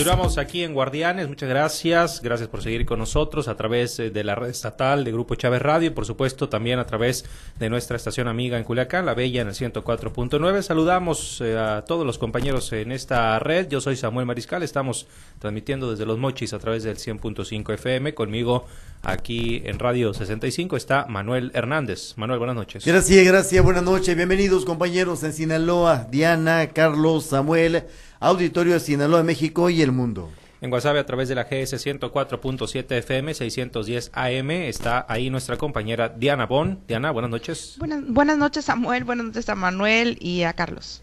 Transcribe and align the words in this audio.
Continuamos 0.00 0.38
aquí 0.38 0.64
en 0.64 0.72
Guardianes, 0.72 1.28
muchas 1.28 1.50
gracias, 1.50 2.22
gracias 2.22 2.48
por 2.48 2.62
seguir 2.62 2.86
con 2.86 2.98
nosotros 2.98 3.48
a 3.48 3.56
través 3.58 3.98
eh, 3.98 4.08
de 4.08 4.24
la 4.24 4.34
red 4.34 4.48
estatal 4.48 5.04
de 5.04 5.12
Grupo 5.12 5.34
Chávez 5.34 5.60
Radio 5.60 5.88
y 5.88 5.90
por 5.90 6.06
supuesto 6.06 6.48
también 6.48 6.78
a 6.78 6.86
través 6.86 7.26
de 7.58 7.68
nuestra 7.68 7.98
estación 7.98 8.26
amiga 8.26 8.56
en 8.56 8.64
Culiacán, 8.64 9.04
La 9.04 9.12
Bella 9.12 9.42
en 9.42 9.48
el 9.48 9.54
104.9. 9.54 10.62
Saludamos 10.62 11.42
eh, 11.42 11.58
a 11.58 11.84
todos 11.84 12.06
los 12.06 12.16
compañeros 12.16 12.72
en 12.72 12.92
esta 12.92 13.38
red, 13.40 13.68
yo 13.68 13.82
soy 13.82 13.94
Samuel 13.94 14.24
Mariscal, 14.24 14.62
estamos 14.62 15.06
transmitiendo 15.38 15.90
desde 15.90 16.06
Los 16.06 16.16
Mochis 16.16 16.54
a 16.54 16.58
través 16.58 16.82
del 16.82 16.96
100.5 16.96 17.74
FM, 17.74 18.14
conmigo 18.14 18.64
aquí 19.02 19.60
en 19.66 19.78
Radio 19.78 20.14
65 20.14 20.78
está 20.78 21.04
Manuel 21.10 21.50
Hernández. 21.52 22.14
Manuel, 22.16 22.38
buenas 22.38 22.56
noches. 22.56 22.86
Gracias, 22.86 23.26
gracias, 23.26 23.62
buenas 23.62 23.82
noches, 23.82 24.16
bienvenidos 24.16 24.64
compañeros 24.64 25.22
en 25.24 25.34
Sinaloa, 25.34 26.06
Diana, 26.10 26.68
Carlos, 26.68 27.26
Samuel 27.26 27.84
auditorio 28.20 28.74
de 28.74 28.80
Sinaloa, 28.80 29.22
México 29.22 29.70
y 29.70 29.80
el 29.80 29.92
mundo. 29.92 30.30
En 30.60 30.70
WhatsApp 30.70 30.96
a 30.96 31.06
través 31.06 31.30
de 31.30 31.34
la 31.34 31.44
GS 31.44 31.74
104.7 31.74 32.92
FM 32.98 33.32
610 33.32 34.10
AM 34.12 34.50
está 34.50 35.06
ahí 35.08 35.30
nuestra 35.30 35.56
compañera 35.56 36.10
Diana 36.10 36.44
Bon. 36.44 36.80
Diana, 36.86 37.10
buenas 37.12 37.30
noches. 37.30 37.76
Buenas, 37.78 38.06
buenas 38.06 38.36
noches 38.36 38.66
Samuel, 38.66 39.04
buenas 39.04 39.26
noches 39.26 39.48
a 39.48 39.54
Manuel 39.54 40.18
y 40.20 40.42
a 40.42 40.52
Carlos. 40.52 41.02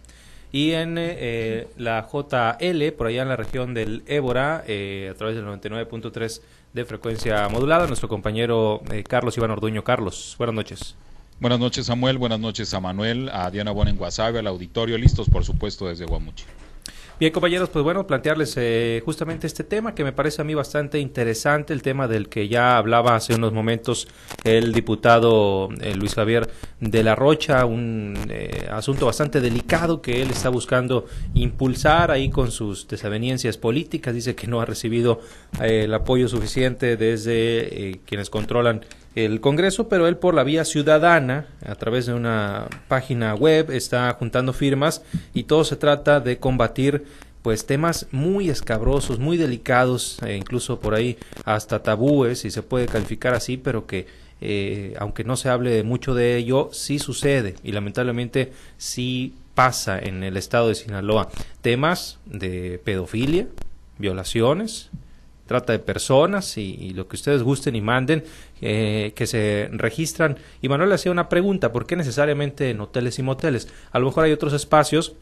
Y 0.52 0.72
en 0.74 0.96
eh, 1.00 1.68
la 1.76 2.08
JL, 2.08 2.92
por 2.96 3.08
allá 3.08 3.24
en 3.24 3.30
la 3.30 3.36
región 3.36 3.74
del 3.74 4.04
Ébora, 4.06 4.64
eh, 4.68 5.10
a 5.12 5.18
través 5.18 5.36
del 5.36 5.46
99.3 5.46 6.42
de 6.74 6.86
frecuencia 6.86 7.50
modulada, 7.50 7.88
nuestro 7.88 8.08
compañero 8.08 8.84
eh, 8.92 9.04
Carlos 9.04 9.36
Iván 9.38 9.50
Orduño. 9.50 9.84
Carlos, 9.84 10.36
buenas 10.38 10.56
noches. 10.56 10.96
Buenas 11.40 11.60
noches 11.60 11.88
Samuel, 11.88 12.20
buenas 12.20 12.40
noches 12.40 12.72
a 12.76 12.80
Manuel, 12.80 13.30
a 13.34 13.50
Diana 13.50 13.72
Bon 13.72 13.88
en 13.88 14.00
WhatsApp, 14.00 14.36
al 14.36 14.48
auditorio, 14.48 15.00
listos 15.00 15.28
por 15.30 15.44
supuesto 15.44 15.88
desde 15.88 16.06
Guamuchi. 16.06 16.46
Bien, 17.20 17.34
compañeros, 17.34 17.70
pues 17.70 17.84
bueno, 17.84 18.06
plantearles 18.06 18.54
eh, 18.58 19.02
justamente 19.04 19.48
este 19.48 19.64
tema 19.64 19.96
que 19.96 20.04
me 20.04 20.12
parece 20.12 20.44
a 20.44 20.46
mí 20.46 20.54
bastante 20.54 21.00
interesante, 21.00 21.74
el 21.74 21.82
tema 21.82 22.08
del 22.08 22.30
que 22.30 22.48
ya 22.48 22.78
hablaba 22.78 23.16
hace 23.16 23.34
unos 23.34 23.54
momentos 23.54 24.08
el 24.44 24.72
diputado 24.72 25.70
eh, 25.82 25.96
Luis 25.96 26.14
Javier 26.14 26.48
de 26.80 27.02
la 27.02 27.16
Rocha, 27.16 27.66
un 27.66 28.16
eh, 28.30 28.68
asunto 28.70 29.08
bastante 29.08 29.42
delicado 29.42 30.00
que 30.00 30.22
él 30.22 30.30
está 30.30 30.50
buscando 30.50 31.08
impulsar 31.34 32.12
ahí 32.12 32.30
con 32.30 32.52
sus 32.52 32.88
desavenencias 32.88 33.58
políticas. 33.58 34.14
Dice 34.14 34.36
que 34.36 34.46
no 34.46 34.62
ha 34.62 34.66
recibido 34.66 35.20
el 35.60 35.92
apoyo 35.96 36.28
suficiente 36.28 36.98
desde 36.98 38.00
quienes 38.06 38.30
controlan 38.30 38.86
el 39.26 39.42
Congreso, 39.42 39.90
pero 39.90 40.08
él 40.08 40.18
por 40.18 40.36
la 40.36 40.44
vía 40.44 40.64
ciudadana, 40.64 41.48
a 41.66 41.74
través 41.74 42.06
de 42.06 42.14
una 42.14 42.68
página 42.88 43.34
web, 43.34 43.72
está 43.72 44.14
juntando 44.14 44.54
firmas 44.54 45.02
y 45.34 45.46
todo 45.46 45.64
se 45.64 45.76
trata 45.76 46.20
de 46.20 46.38
combatir 46.38 47.06
pues 47.42 47.66
temas 47.66 48.06
muy 48.12 48.50
escabrosos, 48.50 49.18
muy 49.18 49.38
delicados, 49.38 50.20
e 50.22 50.36
incluso 50.36 50.80
por 50.80 50.94
ahí 50.94 51.18
hasta 51.46 51.82
tabúes, 51.82 52.42
si 52.42 52.52
se 52.52 52.62
puede 52.62 52.86
calificar 52.86 53.34
así, 53.34 53.58
pero 53.58 53.88
que 53.88 54.06
eh, 54.40 54.94
aunque 55.00 55.24
no 55.24 55.36
se 55.36 55.50
hable 55.50 55.82
mucho 55.82 56.14
de 56.14 56.38
ello, 56.38 56.70
sí 56.72 57.00
sucede 57.00 57.56
y 57.64 57.72
lamentablemente 57.72 58.52
sí 58.78 59.34
pasa 59.56 59.98
en 59.98 60.24
el 60.24 60.38
estado 60.38 60.68
de 60.68 60.76
Sinaloa. 60.76 61.30
Temas 61.62 62.20
de 62.28 62.80
pedofilia, 62.84 63.48
violaciones, 63.98 64.92
trata 65.48 65.74
de 65.74 65.80
personas 65.80 66.58
y, 66.58 66.92
lo 66.92 67.08
que 67.08 67.16
ustedes 67.16 67.42
gusten 67.42 67.76
y 67.76 67.82
manden 67.82 68.24
eh, 68.62 69.14
que 69.16 69.28
se 69.28 69.70
registran. 69.72 70.38
Y 70.62 70.70
Manuel 70.70 70.92
hacía 70.92 71.12
una 71.12 71.30
pregunta, 71.30 71.72
¿por 71.72 71.86
qué 71.86 71.96
necesariamente 71.96 72.70
en 72.70 72.82
hoteles 72.82 73.20
y 73.20 73.24
moteles? 73.24 73.68
A 73.92 74.00
lo 74.00 74.08
mejor 74.08 74.26
hay 74.26 74.32
otros 74.32 74.54
espacios 74.54 75.16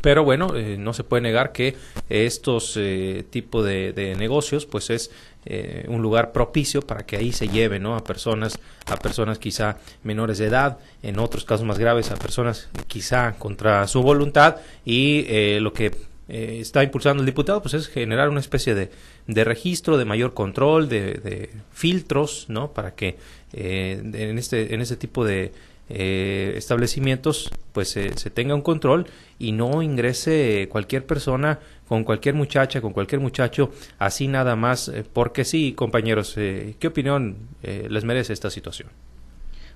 pero 0.00 0.24
bueno, 0.24 0.56
eh, 0.56 0.76
no 0.78 0.94
se 0.94 1.04
puede 1.04 1.22
negar 1.22 1.52
que 1.52 1.76
estos 2.08 2.76
eh, 2.76 3.24
tipos 3.30 3.64
de, 3.64 4.14
negocios, 4.18 4.66
pues 4.66 4.90
es 4.90 5.10
eh, 5.44 5.84
un 5.88 6.02
lugar 6.02 6.32
propicio 6.32 6.82
para 6.82 7.04
que 7.04 7.16
ahí 7.16 7.32
se 7.32 7.48
lleve, 7.48 7.78
¿no? 7.78 7.94
A 7.94 8.04
personas, 8.04 8.58
a 8.86 8.96
personas 8.96 9.38
quizá 9.38 9.78
menores 10.02 10.38
de 10.38 10.46
edad, 10.46 10.78
en 11.02 11.18
otros 11.18 11.44
casos 11.44 11.66
más 11.66 11.78
graves, 11.78 12.10
a 12.10 12.16
personas 12.16 12.68
quizá 12.86 13.34
contra 13.38 13.86
su 13.86 14.02
voluntad 14.02 14.56
y 14.84 15.58
lo 15.60 15.72
que 15.72 15.92
eh, 16.28 16.58
está 16.60 16.84
impulsando 16.84 17.22
el 17.22 17.26
diputado 17.26 17.60
pues 17.60 17.74
es 17.74 17.88
generar 17.88 18.28
una 18.28 18.40
especie 18.40 18.74
de, 18.74 18.90
de 19.26 19.44
registro, 19.44 19.98
de 19.98 20.04
mayor 20.04 20.34
control, 20.34 20.88
de, 20.88 21.14
de 21.14 21.50
filtros, 21.72 22.46
¿no? 22.48 22.72
Para 22.72 22.94
que 22.94 23.16
eh, 23.52 24.00
en, 24.02 24.38
este, 24.38 24.74
en 24.74 24.80
este 24.80 24.96
tipo 24.96 25.24
de 25.24 25.52
eh, 25.88 26.54
establecimientos 26.56 27.50
pues 27.72 27.88
se 27.88 28.30
tenga 28.30 28.54
un 28.54 28.62
control 28.62 29.06
y 29.38 29.52
no 29.52 29.82
ingrese 29.82 30.68
cualquier 30.70 31.06
persona 31.06 31.58
con 31.88 32.04
cualquier 32.04 32.34
muchacha, 32.34 32.80
con 32.80 32.92
cualquier 32.92 33.20
muchacho, 33.20 33.72
así 33.98 34.28
nada 34.28 34.56
más, 34.56 34.90
porque 35.12 35.44
sí, 35.44 35.72
compañeros, 35.72 36.34
¿qué 36.34 36.86
opinión 36.86 37.36
les 37.62 38.04
merece 38.04 38.32
esta 38.32 38.50
situación? 38.50 38.88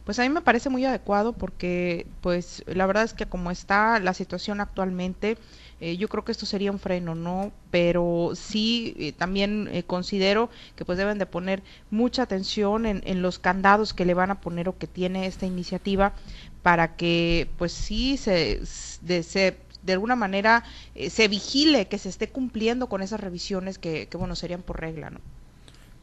Pues 0.06 0.20
a 0.20 0.22
mí 0.22 0.28
me 0.28 0.40
parece 0.40 0.70
muy 0.70 0.84
adecuado 0.84 1.32
porque, 1.32 2.06
pues, 2.20 2.62
la 2.68 2.86
verdad 2.86 3.02
es 3.02 3.12
que 3.12 3.26
como 3.26 3.50
está 3.50 3.98
la 3.98 4.14
situación 4.14 4.60
actualmente, 4.60 5.36
eh, 5.78 5.98
yo 5.98 6.08
creo 6.08 6.24
que 6.24 6.32
esto 6.32 6.46
sería 6.46 6.72
un 6.72 6.78
freno, 6.78 7.14
¿no? 7.14 7.52
Pero 7.70 8.32
sí 8.34 8.94
eh, 8.98 9.12
también 9.12 9.68
eh, 9.70 9.82
considero 9.82 10.48
que 10.74 10.86
pues 10.86 10.96
deben 10.96 11.18
de 11.18 11.26
poner 11.26 11.62
mucha 11.90 12.22
atención 12.22 12.86
en, 12.86 13.02
en, 13.04 13.20
los 13.20 13.38
candados 13.38 13.92
que 13.92 14.06
le 14.06 14.14
van 14.14 14.30
a 14.30 14.40
poner 14.40 14.70
o 14.70 14.78
que 14.78 14.86
tiene 14.86 15.26
esta 15.26 15.44
iniciativa 15.44 16.14
para 16.62 16.96
que 16.96 17.48
pues 17.58 17.72
sí 17.72 18.16
se, 18.16 18.62
de, 19.02 19.22
se 19.22 19.58
de 19.82 19.92
alguna 19.92 20.16
manera 20.16 20.64
se 21.10 21.28
vigile 21.28 21.86
que 21.86 21.98
se 21.98 22.08
esté 22.08 22.28
cumpliendo 22.28 22.88
con 22.88 23.02
esas 23.02 23.20
revisiones 23.20 23.78
que, 23.78 24.08
bueno 24.14 24.34
serían 24.34 24.62
por 24.62 24.80
regla, 24.80 25.10
¿no? 25.10 25.20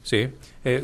Sí, 0.04 0.30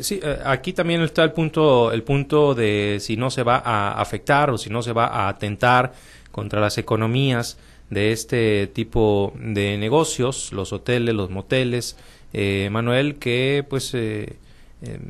sí 0.00 0.20
aquí 0.44 0.72
también 0.72 1.00
está 1.02 1.22
el 1.22 1.32
punto, 1.32 1.92
el 1.92 2.02
punto 2.02 2.54
de 2.54 2.98
si 3.00 3.16
no 3.16 3.30
se 3.30 3.42
va 3.42 3.56
a 3.64 4.00
afectar 4.00 4.50
o 4.50 4.58
si 4.58 4.68
no 4.68 4.82
se 4.82 4.92
va 4.92 5.06
a 5.06 5.28
atentar 5.28 5.92
contra 6.30 6.60
las 6.60 6.76
economías 6.76 7.56
de 7.90 8.12
este 8.12 8.68
tipo 8.68 9.32
de 9.36 9.76
negocios, 9.76 10.52
los 10.52 10.72
hoteles, 10.72 11.14
los 11.14 11.30
moteles, 11.30 11.96
eh, 12.32 12.68
Manuel, 12.70 13.16
que 13.16 13.66
pues 13.68 13.92
eh, 13.94 14.36
eh, 14.82 15.00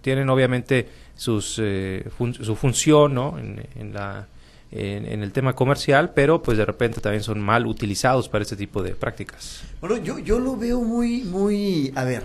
tienen 0.00 0.30
obviamente 0.30 0.88
sus, 1.14 1.44
su 1.44 2.56
función 2.56 3.14
¿no? 3.14 3.38
en, 3.38 3.92
la, 3.92 4.26
en, 4.70 5.22
el 5.22 5.30
tema 5.32 5.54
comercial, 5.54 6.12
pero 6.14 6.42
pues 6.42 6.56
de 6.56 6.64
repente 6.64 7.00
también 7.00 7.22
son 7.22 7.40
mal 7.40 7.66
utilizados 7.66 8.30
para 8.30 8.42
este 8.42 8.56
tipo 8.56 8.82
de 8.82 8.94
prácticas. 8.94 9.62
Bueno, 9.80 9.98
yo, 9.98 10.18
yo 10.18 10.40
lo 10.40 10.56
veo 10.56 10.80
muy, 10.80 11.22
muy, 11.24 11.92
a 11.94 12.04
ver, 12.04 12.24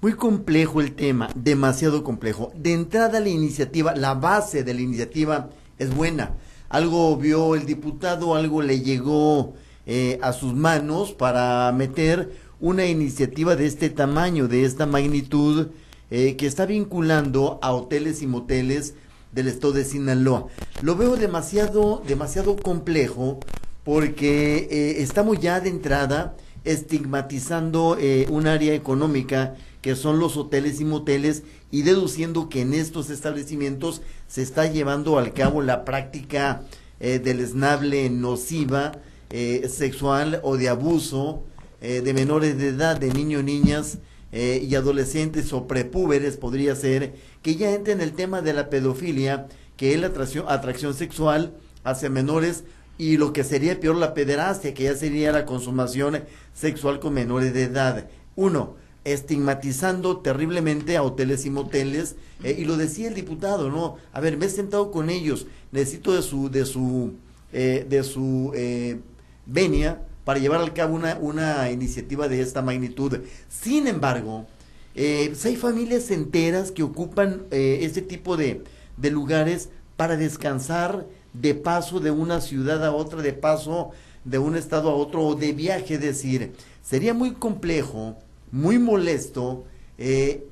muy 0.00 0.14
complejo 0.14 0.80
el 0.80 0.92
tema, 0.92 1.30
demasiado 1.36 2.02
complejo. 2.02 2.52
De 2.56 2.72
entrada 2.72 3.20
la 3.20 3.28
iniciativa, 3.28 3.94
la 3.94 4.14
base 4.14 4.64
de 4.64 4.74
la 4.74 4.80
iniciativa 4.80 5.50
es 5.78 5.94
buena 5.94 6.32
algo 6.70 7.16
vio 7.16 7.56
el 7.56 7.66
diputado, 7.66 8.34
algo 8.34 8.62
le 8.62 8.80
llegó 8.80 9.54
eh, 9.86 10.18
a 10.22 10.32
sus 10.32 10.54
manos 10.54 11.12
para 11.12 11.70
meter 11.72 12.32
una 12.60 12.86
iniciativa 12.86 13.56
de 13.56 13.66
este 13.66 13.90
tamaño, 13.90 14.46
de 14.46 14.64
esta 14.64 14.86
magnitud, 14.86 15.68
eh, 16.12 16.36
que 16.36 16.46
está 16.46 16.66
vinculando 16.66 17.58
a 17.60 17.72
hoteles 17.72 18.22
y 18.22 18.28
moteles 18.28 18.94
del 19.32 19.48
estado 19.48 19.72
de 19.74 19.84
Sinaloa. 19.84 20.46
Lo 20.80 20.94
veo 20.94 21.16
demasiado, 21.16 22.02
demasiado 22.06 22.56
complejo 22.56 23.40
porque 23.84 24.68
eh, 24.70 25.02
estamos 25.02 25.40
ya 25.40 25.60
de 25.60 25.70
entrada 25.70 26.36
estigmatizando 26.64 27.96
un 28.28 28.46
área 28.46 28.74
económica 28.74 29.56
que 29.80 29.96
son 29.96 30.18
los 30.18 30.36
hoteles 30.36 30.80
y 30.80 30.84
moteles, 30.84 31.42
y 31.70 31.82
deduciendo 31.82 32.48
que 32.48 32.62
en 32.62 32.74
estos 32.74 33.10
establecimientos 33.10 34.02
se 34.28 34.42
está 34.42 34.66
llevando 34.66 35.18
al 35.18 35.32
cabo 35.32 35.62
la 35.62 35.84
práctica 35.84 36.62
eh, 36.98 37.18
del 37.18 37.40
esnable 37.40 38.10
nociva, 38.10 38.92
eh, 39.30 39.68
sexual 39.72 40.40
o 40.42 40.56
de 40.56 40.68
abuso 40.68 41.44
eh, 41.80 42.00
de 42.02 42.12
menores 42.12 42.58
de 42.58 42.68
edad, 42.68 42.98
de 42.98 43.12
niños, 43.12 43.44
niñas 43.44 43.98
y 44.32 44.76
adolescentes 44.76 45.52
o 45.52 45.66
prepúberes, 45.66 46.36
podría 46.36 46.76
ser, 46.76 47.14
que 47.42 47.56
ya 47.56 47.74
entra 47.74 47.92
en 47.92 48.00
el 48.00 48.12
tema 48.12 48.42
de 48.42 48.52
la 48.52 48.70
pedofilia, 48.70 49.48
que 49.76 49.92
es 49.92 50.00
la 50.00 50.06
atracción, 50.06 50.44
atracción 50.48 50.94
sexual 50.94 51.52
hacia 51.82 52.10
menores 52.10 52.62
y 52.96 53.16
lo 53.16 53.32
que 53.32 53.42
sería 53.42 53.80
peor 53.80 53.96
la 53.96 54.14
pederastia, 54.14 54.72
que 54.72 54.84
ya 54.84 54.94
sería 54.94 55.32
la 55.32 55.46
consumación 55.46 56.22
sexual 56.54 57.00
con 57.00 57.14
menores 57.14 57.52
de 57.52 57.64
edad. 57.64 58.08
Uno, 58.36 58.76
estigmatizando 59.04 60.18
terriblemente 60.18 60.96
a 60.96 61.02
hoteles 61.02 61.46
y 61.46 61.50
moteles 61.50 62.16
eh, 62.42 62.56
y 62.58 62.64
lo 62.64 62.76
decía 62.76 63.08
el 63.08 63.14
diputado 63.14 63.70
no 63.70 63.96
a 64.12 64.20
ver 64.20 64.36
me 64.36 64.46
he 64.46 64.50
sentado 64.50 64.90
con 64.90 65.08
ellos 65.08 65.46
necesito 65.72 66.12
de 66.12 66.22
su 66.22 66.50
de 66.50 66.66
su 66.66 67.12
eh, 67.52 67.86
de 67.88 68.02
su 68.02 68.52
eh, 68.54 69.00
venia 69.46 70.02
para 70.24 70.38
llevar 70.38 70.60
al 70.60 70.74
cabo 70.74 70.94
una, 70.94 71.16
una 71.20 71.70
iniciativa 71.70 72.28
de 72.28 72.42
esta 72.42 72.62
magnitud. 72.62 73.20
Sin 73.48 73.86
embargo 73.86 74.46
pues 74.92 75.46
hay 75.46 75.56
familias 75.56 76.10
enteras 76.10 76.70
que 76.70 76.82
ocupan 76.82 77.44
este 77.50 78.02
tipo 78.02 78.36
de, 78.36 78.62
de 78.98 79.10
lugares 79.10 79.70
para 79.96 80.16
descansar 80.16 81.06
de 81.32 81.54
paso 81.54 82.00
de 82.00 82.10
una 82.10 82.40
ciudad 82.40 82.84
a 82.84 82.92
otra 82.92 83.22
de 83.22 83.32
paso 83.32 83.92
de 84.24 84.38
un 84.38 84.56
estado 84.56 84.90
a 84.90 84.94
otro 84.94 85.24
o 85.24 85.34
de 85.34 85.52
viaje, 85.52 85.94
es 85.94 86.00
decir, 86.00 86.52
sería 86.82 87.14
muy 87.14 87.32
complejo, 87.32 88.16
muy 88.52 88.78
molesto 88.78 89.64
eh, 89.98 90.46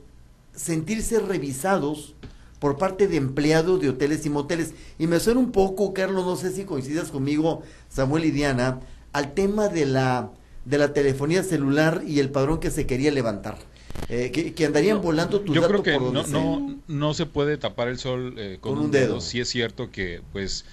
sentirse 0.55 1.21
revisados 1.21 2.15
por 2.59 2.77
parte 2.77 3.07
de 3.07 3.17
empleados 3.17 3.81
de 3.81 3.91
hoteles 3.91 4.27
y 4.27 4.31
moteles. 4.31 4.75
Y 4.99 5.07
me 5.07 5.21
suena 5.21 5.41
un 5.41 5.53
poco, 5.53 5.95
Carlos, 5.95 6.25
no 6.25 6.37
sé 6.37 6.53
si 6.53 6.65
coincidas 6.65 7.11
conmigo, 7.11 7.63
Samuel 7.89 8.25
y 8.25 8.31
Diana, 8.31 8.81
al 9.13 9.35
tema 9.35 9.69
de 9.69 9.87
la, 9.87 10.31
de 10.65 10.79
la 10.79 10.93
telefonía 10.93 11.43
celular 11.43 12.03
y 12.07 12.19
el 12.19 12.31
padrón 12.31 12.61
que 12.61 12.71
se 12.71 12.87
quería 12.87 13.11
levantar. 13.11 13.59
Eh, 14.09 14.55
que, 14.55 14.65
andarían 14.65 15.03
volando 15.03 15.41
tus 15.41 15.55
Yo 15.55 15.67
creo 15.67 15.83
que 15.83 15.99
no, 15.99 16.27
no, 16.27 16.79
no, 16.87 17.15
se 17.15 17.27
puede 17.27 17.59
tapar 17.59 17.89
el 17.89 17.99
sol 17.99 18.35
eh, 18.39 18.59
con, 18.61 18.79
un, 18.79 18.91
dedo. 18.91 19.21
Sí 19.21 19.41
es 19.41 19.49
cierto 19.49 19.91
que, 19.91 20.23
pues, 20.33 20.65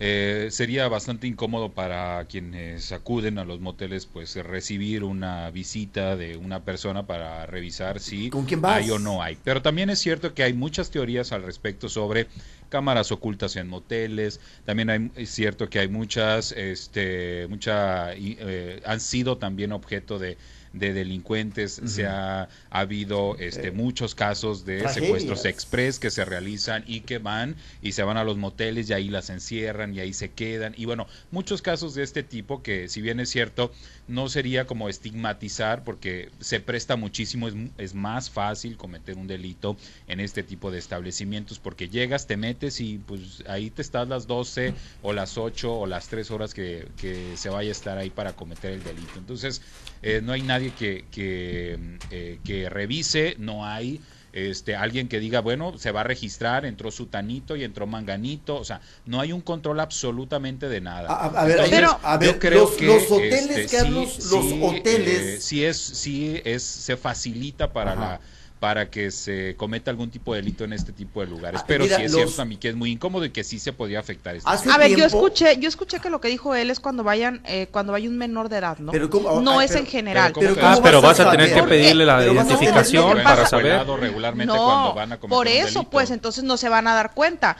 eh, 0.00 0.48
sería 0.52 0.86
bastante 0.88 1.26
incómodo 1.26 1.72
para 1.72 2.24
quienes 2.26 2.92
acuden 2.92 3.38
a 3.38 3.44
los 3.44 3.60
moteles, 3.60 4.06
pues 4.06 4.36
recibir 4.36 5.02
una 5.02 5.50
visita 5.50 6.16
de 6.16 6.36
una 6.36 6.62
persona 6.62 7.06
para 7.06 7.46
revisar 7.46 7.98
si 7.98 8.30
hay 8.62 8.90
o 8.90 8.98
no 9.00 9.22
hay. 9.22 9.36
Pero 9.42 9.60
también 9.60 9.90
es 9.90 9.98
cierto 9.98 10.34
que 10.34 10.44
hay 10.44 10.52
muchas 10.52 10.90
teorías 10.90 11.32
al 11.32 11.42
respecto 11.42 11.88
sobre 11.88 12.28
cámaras 12.68 13.12
ocultas 13.12 13.56
en 13.56 13.68
moteles. 13.68 14.40
También 14.64 14.90
hay, 14.90 15.10
es 15.16 15.30
cierto 15.30 15.68
que 15.68 15.80
hay 15.80 15.88
muchas, 15.88 16.52
este, 16.52 17.46
mucha, 17.48 18.14
eh, 18.14 18.80
han 18.84 19.00
sido 19.00 19.38
también 19.38 19.72
objeto 19.72 20.18
de 20.18 20.36
de 20.72 20.92
delincuentes, 20.92 21.80
se 21.84 22.06
ha, 22.06 22.48
habido 22.70 23.36
este, 23.38 23.70
muchos 23.70 24.14
casos 24.14 24.64
de 24.64 24.88
secuestros 24.88 25.44
express 25.44 25.98
que 25.98 26.10
se 26.10 26.24
realizan 26.24 26.84
y 26.86 27.00
que 27.00 27.18
van 27.18 27.56
y 27.82 27.92
se 27.92 28.02
van 28.02 28.16
a 28.16 28.24
los 28.24 28.36
moteles 28.36 28.90
y 28.90 28.92
ahí 28.92 29.08
las 29.08 29.30
encierran 29.30 29.94
y 29.94 30.00
ahí 30.00 30.12
se 30.12 30.30
quedan. 30.30 30.74
Y 30.76 30.84
bueno, 30.84 31.06
muchos 31.30 31.62
casos 31.62 31.94
de 31.94 32.02
este 32.02 32.22
tipo 32.22 32.62
que 32.62 32.88
si 32.88 33.00
bien 33.00 33.20
es 33.20 33.30
cierto, 33.30 33.72
no 34.08 34.28
sería 34.28 34.66
como 34.66 34.88
estigmatizar 34.88 35.84
porque 35.84 36.30
se 36.40 36.60
presta 36.60 36.96
muchísimo, 36.96 37.48
es, 37.48 37.54
es 37.76 37.94
más 37.94 38.30
fácil 38.30 38.76
cometer 38.76 39.16
un 39.16 39.26
delito 39.26 39.76
en 40.06 40.20
este 40.20 40.42
tipo 40.42 40.70
de 40.70 40.78
establecimientos 40.78 41.58
porque 41.58 41.88
llegas, 41.88 42.26
te 42.26 42.36
metes 42.36 42.80
y 42.80 42.98
pues 42.98 43.44
ahí 43.46 43.70
te 43.70 43.82
estás 43.82 44.08
las 44.08 44.26
12 44.26 44.74
o 45.02 45.12
las 45.12 45.38
8 45.38 45.72
o 45.72 45.86
las 45.86 46.08
3 46.08 46.30
horas 46.30 46.54
que, 46.54 46.88
que 46.96 47.36
se 47.36 47.50
vaya 47.50 47.68
a 47.68 47.72
estar 47.72 47.98
ahí 47.98 48.10
para 48.10 48.32
cometer 48.32 48.72
el 48.72 48.82
delito. 48.82 49.18
Entonces, 49.18 49.62
eh, 50.02 50.20
no 50.22 50.32
hay 50.32 50.42
nadie 50.42 50.72
que, 50.72 51.04
que, 51.10 51.78
eh, 52.10 52.38
que 52.44 52.68
revise, 52.70 53.36
no 53.38 53.66
hay 53.66 54.00
este 54.32 54.76
alguien 54.76 55.08
que 55.08 55.20
diga, 55.20 55.40
bueno, 55.40 55.78
se 55.78 55.90
va 55.90 56.00
a 56.00 56.04
registrar, 56.04 56.64
entró 56.64 56.90
sutanito 56.90 57.56
y 57.56 57.64
entró 57.64 57.86
manganito, 57.86 58.56
o 58.56 58.64
sea, 58.64 58.80
no 59.06 59.20
hay 59.20 59.32
un 59.32 59.40
control 59.40 59.80
absolutamente 59.80 60.68
de 60.68 60.80
nada. 60.80 61.08
A, 61.08 61.44
ver, 61.44 61.66
pero, 61.70 61.98
a 62.02 62.16
ver, 62.18 62.38
creo 62.38 62.64
los, 62.64 62.72
que 62.72 62.86
los 62.86 63.10
hoteles, 63.10 63.50
este, 63.50 63.76
Carlos, 63.76 64.30
los 64.30 64.44
hoteles, 64.62 65.20
eh, 65.20 65.40
sí 65.40 65.64
es, 65.64 65.78
sí 65.78 66.40
es, 66.44 66.62
se 66.62 66.96
facilita 66.96 67.72
para 67.72 67.94
la 67.94 68.20
para 68.60 68.90
que 68.90 69.10
se 69.10 69.54
cometa 69.56 69.90
algún 69.90 70.10
tipo 70.10 70.34
de 70.34 70.40
delito 70.40 70.64
en 70.64 70.72
este 70.72 70.92
tipo 70.92 71.20
de 71.20 71.28
lugares. 71.28 71.60
Ah, 71.62 71.64
Pero 71.66 71.84
sí 71.84 71.92
es 72.02 72.12
cierto 72.12 72.42
a 72.42 72.44
mí 72.44 72.56
que 72.56 72.68
es 72.68 72.74
muy 72.74 72.90
incómodo 72.90 73.24
y 73.24 73.30
que 73.30 73.44
sí 73.44 73.58
se 73.58 73.72
podía 73.72 74.00
afectar. 74.00 74.34
Este 74.34 74.48
a 74.48 74.78
ver, 74.78 74.96
yo 74.96 75.04
escuché, 75.04 75.58
yo 75.58 75.68
escuché 75.68 76.00
que 76.00 76.10
lo 76.10 76.20
que 76.20 76.28
dijo 76.28 76.54
él 76.54 76.70
es 76.70 76.80
cuando 76.80 77.04
vayan, 77.04 77.40
eh, 77.44 77.68
cuando 77.70 77.92
vaya 77.92 78.08
un 78.08 78.18
menor 78.18 78.48
de 78.48 78.58
edad, 78.58 78.78
¿no? 78.78 78.92
no 79.40 79.60
es 79.60 79.74
en 79.74 79.86
general. 79.86 80.32
Pero, 80.38 80.56
ah, 80.62 80.78
pero 80.82 81.00
vas 81.00 81.20
a 81.20 81.30
tener 81.30 81.52
que 81.54 81.62
pedirle 81.62 82.04
la 82.04 82.24
identificación 82.24 83.22
para 83.22 83.46
saber. 83.46 83.86
Regularmente 83.98 84.52
no, 84.52 84.64
cuando 84.64 84.94
van 84.94 85.12
a 85.12 85.18
por 85.18 85.48
eso, 85.48 85.84
pues 85.84 86.10
entonces 86.10 86.44
no 86.44 86.56
se 86.56 86.68
van 86.68 86.86
a 86.88 86.94
dar 86.94 87.12
cuenta. 87.14 87.56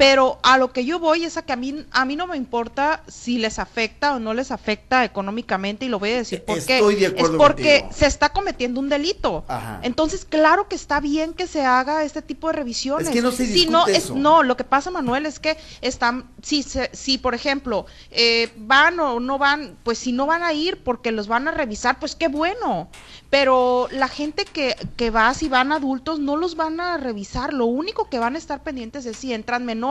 Pero 0.00 0.38
a 0.42 0.56
lo 0.56 0.72
que 0.72 0.86
yo 0.86 0.98
voy 0.98 1.24
es 1.24 1.36
a 1.36 1.42
que 1.42 1.52
a 1.52 1.56
mí, 1.56 1.84
a 1.90 2.06
mí 2.06 2.16
no 2.16 2.26
me 2.26 2.38
importa 2.38 3.02
si 3.06 3.36
les 3.36 3.58
afecta 3.58 4.14
o 4.14 4.18
no 4.18 4.32
les 4.32 4.50
afecta 4.50 5.04
económicamente 5.04 5.84
y 5.84 5.90
lo 5.90 5.98
voy 5.98 6.12
a 6.12 6.16
decir 6.16 6.42
porque 6.46 6.78
es 6.78 7.28
porque 7.36 7.84
se 7.92 8.06
está 8.06 8.30
cometiendo 8.30 8.80
un 8.80 8.88
delito. 8.88 9.44
Entonces, 9.82 10.24
claro 10.24 10.68
que 10.68 10.74
está 10.74 11.00
bien 11.00 11.34
que 11.34 11.46
se 11.46 11.66
haga 11.66 12.02
este 12.02 12.22
tipo 12.22 12.46
de 12.46 12.54
revisiones. 12.54 13.08
Es 13.08 13.12
que 13.12 13.20
no 13.20 13.30
se 13.30 13.46
si 13.46 13.66
no, 13.66 13.86
es, 13.88 14.10
no, 14.10 14.42
lo 14.42 14.56
que 14.56 14.64
pasa, 14.64 14.90
Manuel, 14.90 15.26
es 15.26 15.38
que 15.38 15.58
están, 15.82 16.24
si, 16.40 16.62
si 16.62 17.18
por 17.18 17.34
ejemplo, 17.34 17.84
eh, 18.10 18.50
van 18.56 18.98
o 19.00 19.20
no 19.20 19.36
van, 19.36 19.76
pues 19.82 19.98
si 19.98 20.12
no 20.12 20.24
van 20.24 20.42
a 20.42 20.54
ir 20.54 20.82
porque 20.82 21.12
los 21.12 21.28
van 21.28 21.46
a 21.46 21.50
revisar, 21.50 21.98
pues 22.00 22.16
qué 22.16 22.28
bueno. 22.28 22.88
Pero 23.28 23.86
la 23.92 24.08
gente 24.08 24.46
que, 24.46 24.74
que 24.96 25.10
va, 25.10 25.34
si 25.34 25.48
van 25.48 25.72
adultos, 25.72 26.18
no 26.18 26.36
los 26.36 26.56
van 26.56 26.80
a 26.80 26.96
revisar. 26.96 27.52
Lo 27.52 27.66
único 27.66 28.08
que 28.08 28.18
van 28.18 28.34
a 28.34 28.38
estar 28.38 28.62
pendientes 28.62 29.04
es 29.04 29.18
si 29.18 29.34
entran 29.34 29.64
menores 29.64 29.89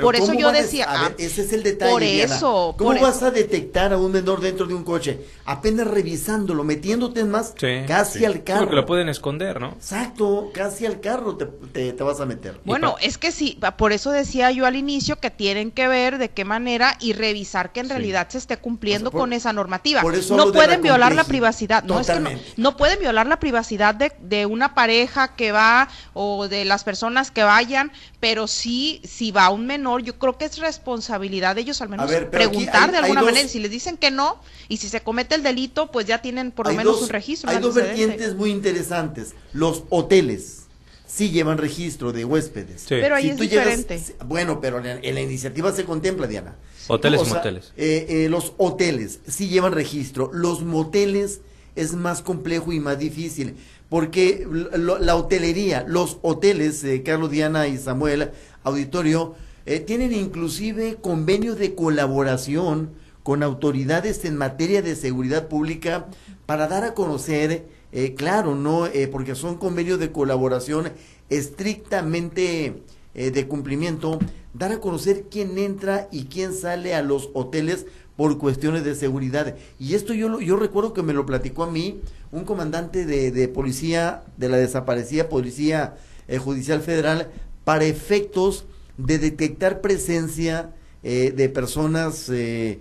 por 0.00 0.16
eso 0.16 0.32
yo 0.34 0.52
decía, 0.52 0.86
ah, 0.88 1.10
ese 1.18 1.42
es 1.42 1.52
el 1.52 1.62
detalle. 1.62 1.92
Por 1.92 2.02
eso. 2.02 2.74
¿Cómo 2.76 3.00
vas 3.00 3.22
a 3.22 3.30
detectar 3.30 3.92
a 3.92 3.98
un 3.98 4.12
menor 4.12 4.40
dentro 4.40 4.66
de 4.66 4.74
un 4.74 4.84
coche? 4.84 5.20
Apenas 5.44 5.86
revisándolo, 5.86 6.64
metiéndote 6.64 7.24
más 7.24 7.54
casi 7.86 8.24
al 8.24 8.44
carro. 8.44 8.60
Porque 8.60 8.76
lo 8.76 8.86
pueden 8.86 9.08
esconder, 9.08 9.60
¿no? 9.60 9.68
Exacto, 9.72 10.50
casi 10.52 10.86
al 10.86 11.00
carro 11.00 11.36
te, 11.36 11.92
te, 11.92 12.02
vas 12.02 12.20
a 12.20 12.26
meter. 12.26 12.60
Bueno, 12.64 12.96
es 13.00 13.18
que 13.18 13.32
sí, 13.32 13.58
por 13.76 13.92
eso 13.92 14.10
decía 14.10 14.50
yo 14.50 14.66
al 14.66 14.76
inicio 14.76 15.16
que 15.16 15.30
tienen 15.30 15.70
que 15.70 15.88
ver 15.88 16.18
de 16.18 16.30
qué 16.30 16.44
manera 16.44 16.96
y 17.00 17.12
revisar 17.12 17.72
que 17.72 17.80
en 17.80 17.88
realidad 17.88 18.28
se 18.28 18.38
esté 18.38 18.56
cumpliendo 18.56 19.10
con 19.10 19.32
esa 19.32 19.52
normativa. 19.52 20.02
no 20.02 20.52
pueden 20.52 20.82
violar 20.82 21.14
la 21.14 21.24
privacidad, 21.24 21.84
no 21.84 22.00
es 22.00 22.06
que 22.06 22.20
no, 22.20 22.30
no, 22.56 22.76
pueden 22.76 22.98
violar 22.98 23.26
la 23.26 23.38
privacidad 23.38 23.94
de, 23.94 24.12
de 24.20 24.46
una 24.46 24.74
pareja 24.74 25.34
que 25.34 25.52
va 25.52 25.88
o 26.14 26.48
de 26.48 26.64
las 26.64 26.84
personas 26.84 27.30
que 27.30 27.42
vayan, 27.42 27.92
pero 28.20 28.46
sí, 28.46 29.00
si 29.04 29.30
va 29.30 29.37
un 29.50 29.66
menor, 29.66 30.02
yo 30.02 30.18
creo 30.18 30.36
que 30.36 30.44
es 30.44 30.58
responsabilidad 30.58 31.54
de 31.54 31.62
ellos 31.62 31.80
al 31.80 31.88
menos 31.88 32.10
preguntar 32.30 32.90
de 32.90 32.98
alguna 32.98 33.22
manera. 33.22 33.48
Si 33.48 33.60
les 33.60 33.70
dicen 33.70 33.96
que 33.96 34.10
no, 34.10 34.40
y 34.68 34.78
si 34.78 34.88
se 34.88 35.00
comete 35.00 35.34
el 35.34 35.42
delito, 35.42 35.90
pues 35.90 36.06
ya 36.06 36.20
tienen 36.20 36.50
por 36.50 36.66
lo 36.66 36.74
menos 36.74 37.00
un 37.02 37.08
registro. 37.08 37.50
Hay 37.50 37.58
dos 37.58 37.74
vertientes 37.74 38.34
muy 38.34 38.50
interesantes. 38.50 39.34
Los 39.52 39.84
hoteles 39.90 40.64
sí 41.06 41.30
llevan 41.30 41.58
registro 41.58 42.12
de 42.12 42.24
huéspedes. 42.24 42.86
Pero 42.88 43.14
ahí 43.14 43.30
es 43.30 43.36
diferente. 43.36 44.00
bueno, 44.26 44.60
pero 44.60 44.84
en 44.84 45.14
la, 45.14 45.20
iniciativa 45.20 45.72
se 45.72 45.84
contempla, 45.84 46.26
Diana. 46.26 46.56
Hoteles 46.88 47.22
y 47.26 47.30
moteles. 47.30 47.72
Eh, 47.76 48.06
eh, 48.08 48.28
los 48.28 48.54
hoteles 48.56 49.20
sí 49.26 49.48
llevan 49.48 49.72
registro. 49.72 50.30
Los 50.32 50.62
moteles 50.62 51.40
es 51.76 51.92
más 51.92 52.22
complejo 52.22 52.72
y 52.72 52.80
más 52.80 52.98
difícil 52.98 53.56
porque 53.88 54.46
la 54.76 55.16
hotelería, 55.16 55.84
los 55.86 56.18
hoteles, 56.20 56.84
eh, 56.84 57.02
Carlos, 57.02 57.30
Diana 57.30 57.68
y 57.68 57.78
Samuel, 57.78 58.30
auditorio, 58.64 59.34
eh, 59.66 59.80
tienen 59.80 60.12
inclusive 60.12 60.96
convenios 60.96 61.58
de 61.58 61.74
colaboración 61.74 62.90
con 63.22 63.42
autoridades 63.42 64.24
en 64.24 64.36
materia 64.36 64.82
de 64.82 64.96
seguridad 64.96 65.48
pública 65.48 66.06
para 66.46 66.68
dar 66.68 66.84
a 66.84 66.94
conocer, 66.94 67.66
eh, 67.92 68.14
claro, 68.14 68.54
no, 68.54 68.88
porque 69.12 69.34
son 69.34 69.56
convenios 69.56 69.98
de 69.98 70.12
colaboración 70.12 70.92
estrictamente 71.28 72.82
de 73.14 73.48
cumplimiento, 73.48 74.18
dar 74.54 74.72
a 74.72 74.80
conocer 74.80 75.24
quién 75.30 75.58
entra 75.58 76.08
y 76.12 76.24
quién 76.26 76.54
sale 76.54 76.94
a 76.94 77.02
los 77.02 77.30
hoteles 77.34 77.86
por 78.18 78.36
cuestiones 78.36 78.82
de 78.82 78.96
seguridad. 78.96 79.54
Y 79.78 79.94
esto 79.94 80.12
yo, 80.12 80.40
yo 80.40 80.56
recuerdo 80.56 80.92
que 80.92 81.04
me 81.04 81.12
lo 81.12 81.24
platicó 81.24 81.62
a 81.62 81.70
mí 81.70 82.00
un 82.32 82.44
comandante 82.44 83.06
de, 83.06 83.30
de 83.30 83.46
policía, 83.46 84.24
de 84.36 84.48
la 84.48 84.56
desaparecida 84.56 85.28
Policía 85.28 85.96
eh, 86.26 86.38
Judicial 86.38 86.80
Federal, 86.80 87.30
para 87.68 87.84
efectos 87.84 88.64
de 88.96 89.18
detectar 89.18 89.82
presencia 89.82 90.74
eh, 91.02 91.34
de 91.36 91.50
personas 91.50 92.30
eh, 92.30 92.80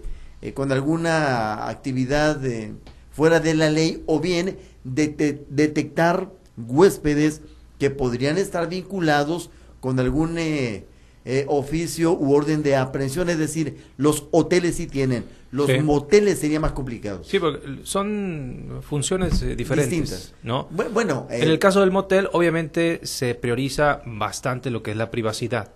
con 0.53 0.72
alguna 0.72 1.67
actividad 1.67 2.39
fuera 3.12 3.41
de 3.41 3.53
la 3.53 3.70
ley 3.70 4.01
o 4.06 4.22
bien 4.22 4.58
de, 4.86 5.44
detectar 5.50 6.32
huéspedes 6.56 7.41
que 7.79 7.89
podrían 7.89 8.38
estar 8.38 8.70
vinculados 8.70 9.50
con 9.82 10.00
algún 10.00 10.38
eh, 10.38 10.86
oficio 11.48 12.13
u 12.13 12.34
orden 12.34 12.63
de 12.63 12.77
aprehensión, 12.77 13.29
es 13.29 13.39
decir, 13.39 13.84
los 13.98 14.29
hoteles 14.32 14.77
sí 14.77 14.88
tienen, 14.88 15.25
los 15.51 15.84
moteles 15.84 16.39
sería 16.39 16.60
más 16.60 16.74
complicado. 16.74 17.24
Sí, 17.24 17.39
porque 17.39 17.80
son 17.84 18.80
funciones 18.82 19.42
eh, 19.42 19.56
diferentes, 19.56 20.34
¿no? 20.44 20.68
Bueno, 20.94 21.27
en 21.30 21.44
el 21.44 21.54
eh, 21.54 21.60
caso 21.60 21.82
del 21.82 21.92
motel, 21.92 22.30
obviamente 22.34 23.00
se 23.04 23.36
prioriza 23.36 24.01
bastante 24.06 24.72
lo 24.72 24.84
que 24.84 24.92
es 24.92 24.98
la 24.98 25.10
privacidad, 25.12 25.72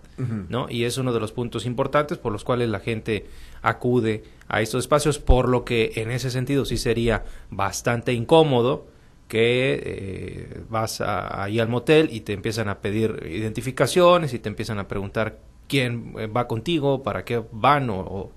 ¿no? 0.48 0.68
Y 0.68 0.84
es 0.84 0.98
uno 0.98 1.12
de 1.12 1.20
los 1.20 1.32
puntos 1.32 1.66
importantes 1.66 2.18
por 2.18 2.32
los 2.32 2.44
cuales 2.44 2.68
la 2.68 2.80
gente 2.80 3.26
acude 3.62 4.24
a 4.48 4.60
estos 4.60 4.84
espacios, 4.84 5.18
por 5.18 5.48
lo 5.48 5.64
que 5.64 5.92
en 5.96 6.10
ese 6.10 6.30
sentido 6.30 6.64
sí 6.64 6.76
sería 6.76 7.24
bastante 7.50 8.12
incómodo 8.12 8.86
que 9.26 10.60
vas 10.68 11.00
ahí 11.00 11.58
al 11.58 11.68
motel 11.68 12.10
y 12.12 12.20
te 12.20 12.34
empiezan 12.34 12.68
a 12.68 12.80
pedir 12.80 13.26
identificaciones 13.30 14.34
y 14.34 14.38
te 14.38 14.48
empiezan 14.50 14.78
a 14.78 14.86
preguntar 14.86 15.38
quién 15.72 16.12
eh, 16.18 16.26
va 16.26 16.46
contigo, 16.46 17.02
para 17.02 17.24
qué 17.24 17.42
van 17.50 17.88
o, 17.88 18.30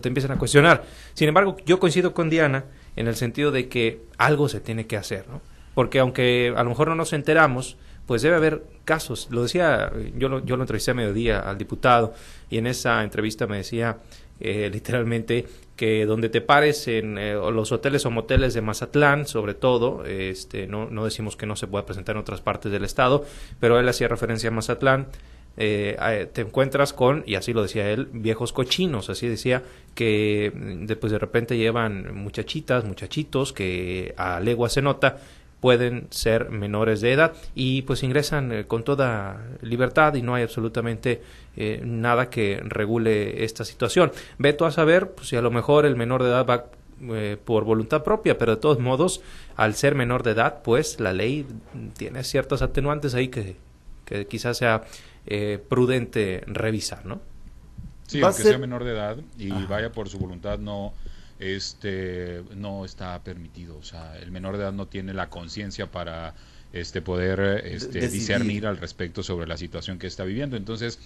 te 0.00 0.08
empiezan 0.08 0.32
a 0.32 0.38
cuestionar. 0.38 0.84
Sin 1.14 1.28
embargo, 1.28 1.56
yo 1.66 1.78
coincido 1.78 2.14
con 2.14 2.30
Diana 2.30 2.64
en 2.96 3.08
el 3.08 3.16
sentido 3.16 3.50
de 3.50 3.68
que 3.68 4.00
algo 4.18 4.48
se 4.48 4.60
tiene 4.60 4.86
que 4.86 4.96
hacer, 4.96 5.26
¿no? 5.28 5.40
Porque 5.74 5.98
aunque 5.98 6.52
a 6.56 6.62
lo 6.62 6.70
mejor 6.70 6.88
no 6.88 6.94
nos 6.94 7.12
enteramos, 7.12 7.76
pues 8.06 8.22
debe 8.22 8.36
haber 8.36 8.62
casos. 8.84 9.28
Lo 9.30 9.42
decía, 9.42 9.92
yo 10.16 10.28
lo, 10.28 10.44
yo 10.44 10.56
lo 10.56 10.62
entrevisté 10.62 10.90
a 10.90 10.94
mediodía 10.94 11.40
al 11.40 11.58
diputado 11.58 12.14
y 12.50 12.58
en 12.58 12.66
esa 12.66 13.02
entrevista 13.02 13.46
me 13.46 13.58
decía 13.58 13.98
eh, 14.40 14.70
literalmente 14.72 15.46
que 15.76 16.04
donde 16.04 16.28
te 16.28 16.40
pares 16.40 16.88
en 16.88 17.16
eh, 17.16 17.34
los 17.34 17.72
hoteles 17.72 18.04
o 18.06 18.10
moteles 18.10 18.54
de 18.54 18.60
Mazatlán, 18.60 19.26
sobre 19.26 19.54
todo, 19.54 20.04
este, 20.04 20.66
no, 20.66 20.90
no 20.90 21.04
decimos 21.04 21.36
que 21.36 21.46
no 21.46 21.56
se 21.56 21.66
pueda 21.66 21.86
presentar 21.86 22.16
en 22.16 22.20
otras 22.20 22.40
partes 22.40 22.70
del 22.70 22.84
estado, 22.84 23.24
pero 23.60 23.78
él 23.78 23.88
hacía 23.88 24.08
referencia 24.08 24.48
a 24.48 24.52
Mazatlán, 24.52 25.06
eh, 25.56 26.28
te 26.32 26.42
encuentras 26.42 26.92
con, 26.92 27.24
y 27.26 27.34
así 27.34 27.52
lo 27.52 27.62
decía 27.62 27.90
él, 27.90 28.08
viejos 28.12 28.52
cochinos, 28.52 29.10
así 29.10 29.28
decía, 29.28 29.62
que 29.94 30.52
después 30.80 31.12
de 31.12 31.18
repente 31.18 31.56
llevan 31.56 32.14
muchachitas, 32.16 32.84
muchachitos, 32.84 33.52
que 33.52 34.14
a 34.16 34.40
legua 34.40 34.68
se 34.68 34.82
nota, 34.82 35.18
pueden 35.62 36.08
ser 36.10 36.50
menores 36.50 37.00
de 37.00 37.12
edad 37.12 37.34
y 37.54 37.82
pues 37.82 38.02
ingresan 38.02 38.50
eh, 38.50 38.64
con 38.66 38.82
toda 38.82 39.46
libertad 39.60 40.12
y 40.14 40.20
no 40.20 40.34
hay 40.34 40.42
absolutamente 40.42 41.22
eh, 41.56 41.80
nada 41.84 42.30
que 42.30 42.60
regule 42.64 43.44
esta 43.44 43.64
situación. 43.64 44.10
Veto 44.38 44.66
a 44.66 44.72
saber 44.72 45.12
pues, 45.12 45.28
si 45.28 45.36
a 45.36 45.40
lo 45.40 45.52
mejor 45.52 45.86
el 45.86 45.94
menor 45.94 46.24
de 46.24 46.30
edad 46.30 46.44
va 46.44 46.64
eh, 47.12 47.36
por 47.44 47.62
voluntad 47.62 48.02
propia, 48.02 48.38
pero 48.38 48.56
de 48.56 48.60
todos 48.60 48.80
modos, 48.80 49.22
al 49.54 49.76
ser 49.76 49.94
menor 49.94 50.24
de 50.24 50.32
edad, 50.32 50.62
pues 50.64 50.98
la 50.98 51.12
ley 51.12 51.46
tiene 51.96 52.24
ciertas 52.24 52.60
atenuantes 52.60 53.14
ahí 53.14 53.28
que, 53.28 53.54
que 54.04 54.26
quizás 54.26 54.58
sea 54.58 54.82
prudente 55.68 56.42
revisar, 56.46 57.06
¿no? 57.06 57.20
Sí, 58.06 58.20
aunque 58.20 58.42
sea 58.42 58.58
menor 58.58 58.84
de 58.84 58.92
edad 58.92 59.16
y 59.38 59.50
vaya 59.50 59.92
por 59.92 60.08
su 60.08 60.18
voluntad, 60.18 60.58
no 60.58 60.92
este 61.38 62.42
no 62.54 62.84
está 62.84 63.22
permitido. 63.22 63.76
O 63.76 63.82
sea, 63.82 64.16
el 64.18 64.30
menor 64.30 64.56
de 64.56 64.64
edad 64.64 64.72
no 64.72 64.86
tiene 64.86 65.12
la 65.12 65.28
conciencia 65.28 65.90
para 65.90 66.34
este 66.72 67.02
poder 67.02 67.66
este, 67.66 68.08
discernir 68.08 68.66
al 68.66 68.78
respecto 68.78 69.22
sobre 69.22 69.46
la 69.46 69.56
situación 69.56 69.98
que 69.98 70.06
está 70.06 70.24
viviendo. 70.24 70.56
Entonces, 70.56 70.98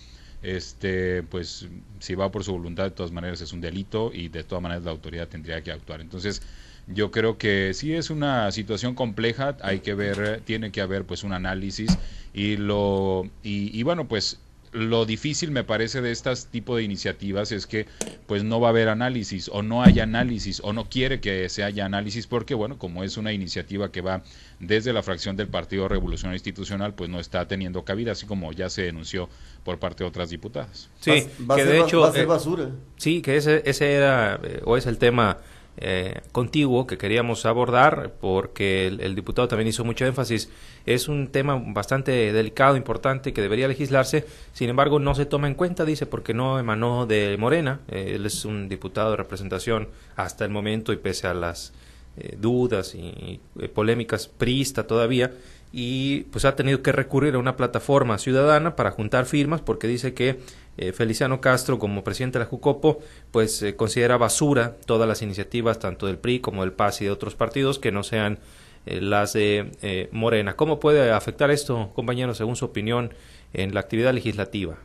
este 0.42 1.22
pues 1.22 1.66
si 1.98 2.14
va 2.14 2.30
por 2.30 2.44
su 2.44 2.52
voluntad 2.52 2.84
de 2.84 2.90
todas 2.90 3.10
maneras 3.12 3.40
es 3.40 3.52
un 3.52 3.60
delito 3.60 4.10
y 4.12 4.28
de 4.28 4.44
todas 4.44 4.62
maneras 4.62 4.84
la 4.84 4.90
autoridad 4.90 5.28
tendría 5.28 5.62
que 5.62 5.72
actuar. 5.72 6.00
Entonces, 6.00 6.42
yo 6.86 7.10
creo 7.10 7.38
que 7.38 7.72
sí 7.74 7.94
es 7.94 8.10
una 8.10 8.50
situación 8.52 8.94
compleja, 8.94 9.56
hay 9.62 9.80
que 9.80 9.94
ver, 9.94 10.40
tiene 10.44 10.70
que 10.70 10.80
haber 10.80 11.04
pues 11.04 11.24
un 11.24 11.32
análisis 11.32 11.98
y 12.32 12.56
lo 12.56 13.24
y, 13.42 13.76
y 13.78 13.82
bueno, 13.82 14.06
pues 14.06 14.38
lo 14.76 15.06
difícil 15.06 15.50
me 15.50 15.64
parece 15.64 16.02
de 16.02 16.12
estas 16.12 16.46
tipo 16.46 16.76
de 16.76 16.82
iniciativas 16.82 17.50
es 17.50 17.66
que 17.66 17.86
pues 18.26 18.44
no 18.44 18.60
va 18.60 18.68
a 18.68 18.70
haber 18.70 18.88
análisis 18.88 19.48
o 19.52 19.62
no 19.62 19.82
hay 19.82 20.00
análisis 20.00 20.60
o 20.62 20.72
no 20.72 20.84
quiere 20.84 21.20
que 21.20 21.48
se 21.48 21.64
haya 21.64 21.86
análisis 21.86 22.26
porque 22.26 22.54
bueno 22.54 22.78
como 22.78 23.02
es 23.02 23.16
una 23.16 23.32
iniciativa 23.32 23.90
que 23.90 24.02
va 24.02 24.22
desde 24.60 24.92
la 24.92 25.02
fracción 25.02 25.36
del 25.36 25.48
Partido 25.48 25.88
Revolucionario 25.88 26.36
Institucional 26.36 26.94
pues 26.94 27.08
no 27.08 27.20
está 27.20 27.48
teniendo 27.48 27.84
cabida 27.84 28.12
así 28.12 28.26
como 28.26 28.52
ya 28.52 28.68
se 28.68 28.82
denunció 28.82 29.30
por 29.64 29.78
parte 29.78 30.04
de 30.04 30.08
otras 30.08 30.30
diputadas. 30.30 30.90
Sí 31.00 31.26
que 31.54 31.64
de 31.64 31.80
hecho 31.80 32.14
eh, 32.14 32.26
basura. 32.26 32.70
sí 32.96 33.22
que 33.22 33.36
ese 33.36 33.62
ese 33.64 33.94
era 33.94 34.38
eh, 34.42 34.60
o 34.64 34.76
es 34.76 34.86
el 34.86 34.98
tema 34.98 35.38
eh, 35.78 36.22
contiguo 36.32 36.86
que 36.86 36.96
queríamos 36.96 37.44
abordar 37.44 38.14
porque 38.20 38.86
el, 38.86 39.14
diputado 39.14 39.48
también 39.48 39.68
hizo 39.68 39.84
mucho 39.84 40.06
énfasis. 40.06 40.50
Es 40.86 41.08
un 41.08 41.28
tema 41.28 41.62
bastante 41.66 42.32
delicado, 42.32 42.76
importante, 42.76 43.32
que 43.32 43.42
debería 43.42 43.68
legislarse. 43.68 44.24
Sin 44.52 44.70
embargo, 44.70 44.98
no 44.98 45.14
se 45.14 45.26
toma 45.26 45.48
en 45.48 45.54
cuenta, 45.54 45.84
dice, 45.84 46.06
porque 46.06 46.32
no 46.32 46.58
emanó 46.58 47.06
de 47.06 47.36
Morena. 47.38 47.80
Eh, 47.88 48.12
él 48.14 48.26
es 48.26 48.44
un 48.44 48.68
diputado 48.68 49.10
de 49.10 49.16
representación 49.16 49.88
hasta 50.16 50.44
el 50.44 50.50
momento 50.50 50.92
y 50.92 50.96
pese 50.96 51.26
a 51.26 51.34
las 51.34 51.72
eh, 52.18 52.36
dudas 52.40 52.94
y, 52.94 53.40
polémicas 53.74 54.28
prista 54.28 54.86
todavía 54.86 55.32
y 55.78 56.20
pues 56.30 56.46
ha 56.46 56.56
tenido 56.56 56.82
que 56.82 56.90
recurrir 56.90 57.34
a 57.34 57.38
una 57.38 57.58
plataforma 57.58 58.16
ciudadana 58.16 58.76
para 58.76 58.92
juntar 58.92 59.26
firmas 59.26 59.60
porque 59.60 59.86
dice 59.86 60.14
que 60.14 60.40
eh, 60.78 60.92
Feliciano 60.92 61.42
Castro 61.42 61.78
como 61.78 62.02
presidente 62.02 62.38
de 62.38 62.46
la 62.46 62.48
Jucopo 62.48 63.00
pues 63.30 63.60
eh, 63.60 63.76
considera 63.76 64.16
basura 64.16 64.74
todas 64.86 65.06
las 65.06 65.20
iniciativas 65.20 65.78
tanto 65.78 66.06
del 66.06 66.16
PRI 66.16 66.40
como 66.40 66.62
del 66.62 66.72
PAS 66.72 67.02
y 67.02 67.04
de 67.04 67.10
otros 67.10 67.34
partidos 67.34 67.78
que 67.78 67.92
no 67.92 68.04
sean 68.04 68.38
eh, 68.86 69.02
las 69.02 69.34
de 69.34 70.08
Morena. 70.12 70.56
¿Cómo 70.56 70.80
puede 70.80 71.10
afectar 71.10 71.50
esto, 71.50 71.92
compañeros, 71.94 72.38
según 72.38 72.56
su 72.56 72.64
opinión, 72.64 73.12
en 73.52 73.74
la 73.74 73.80
actividad 73.80 74.14
legislativa? 74.14 74.78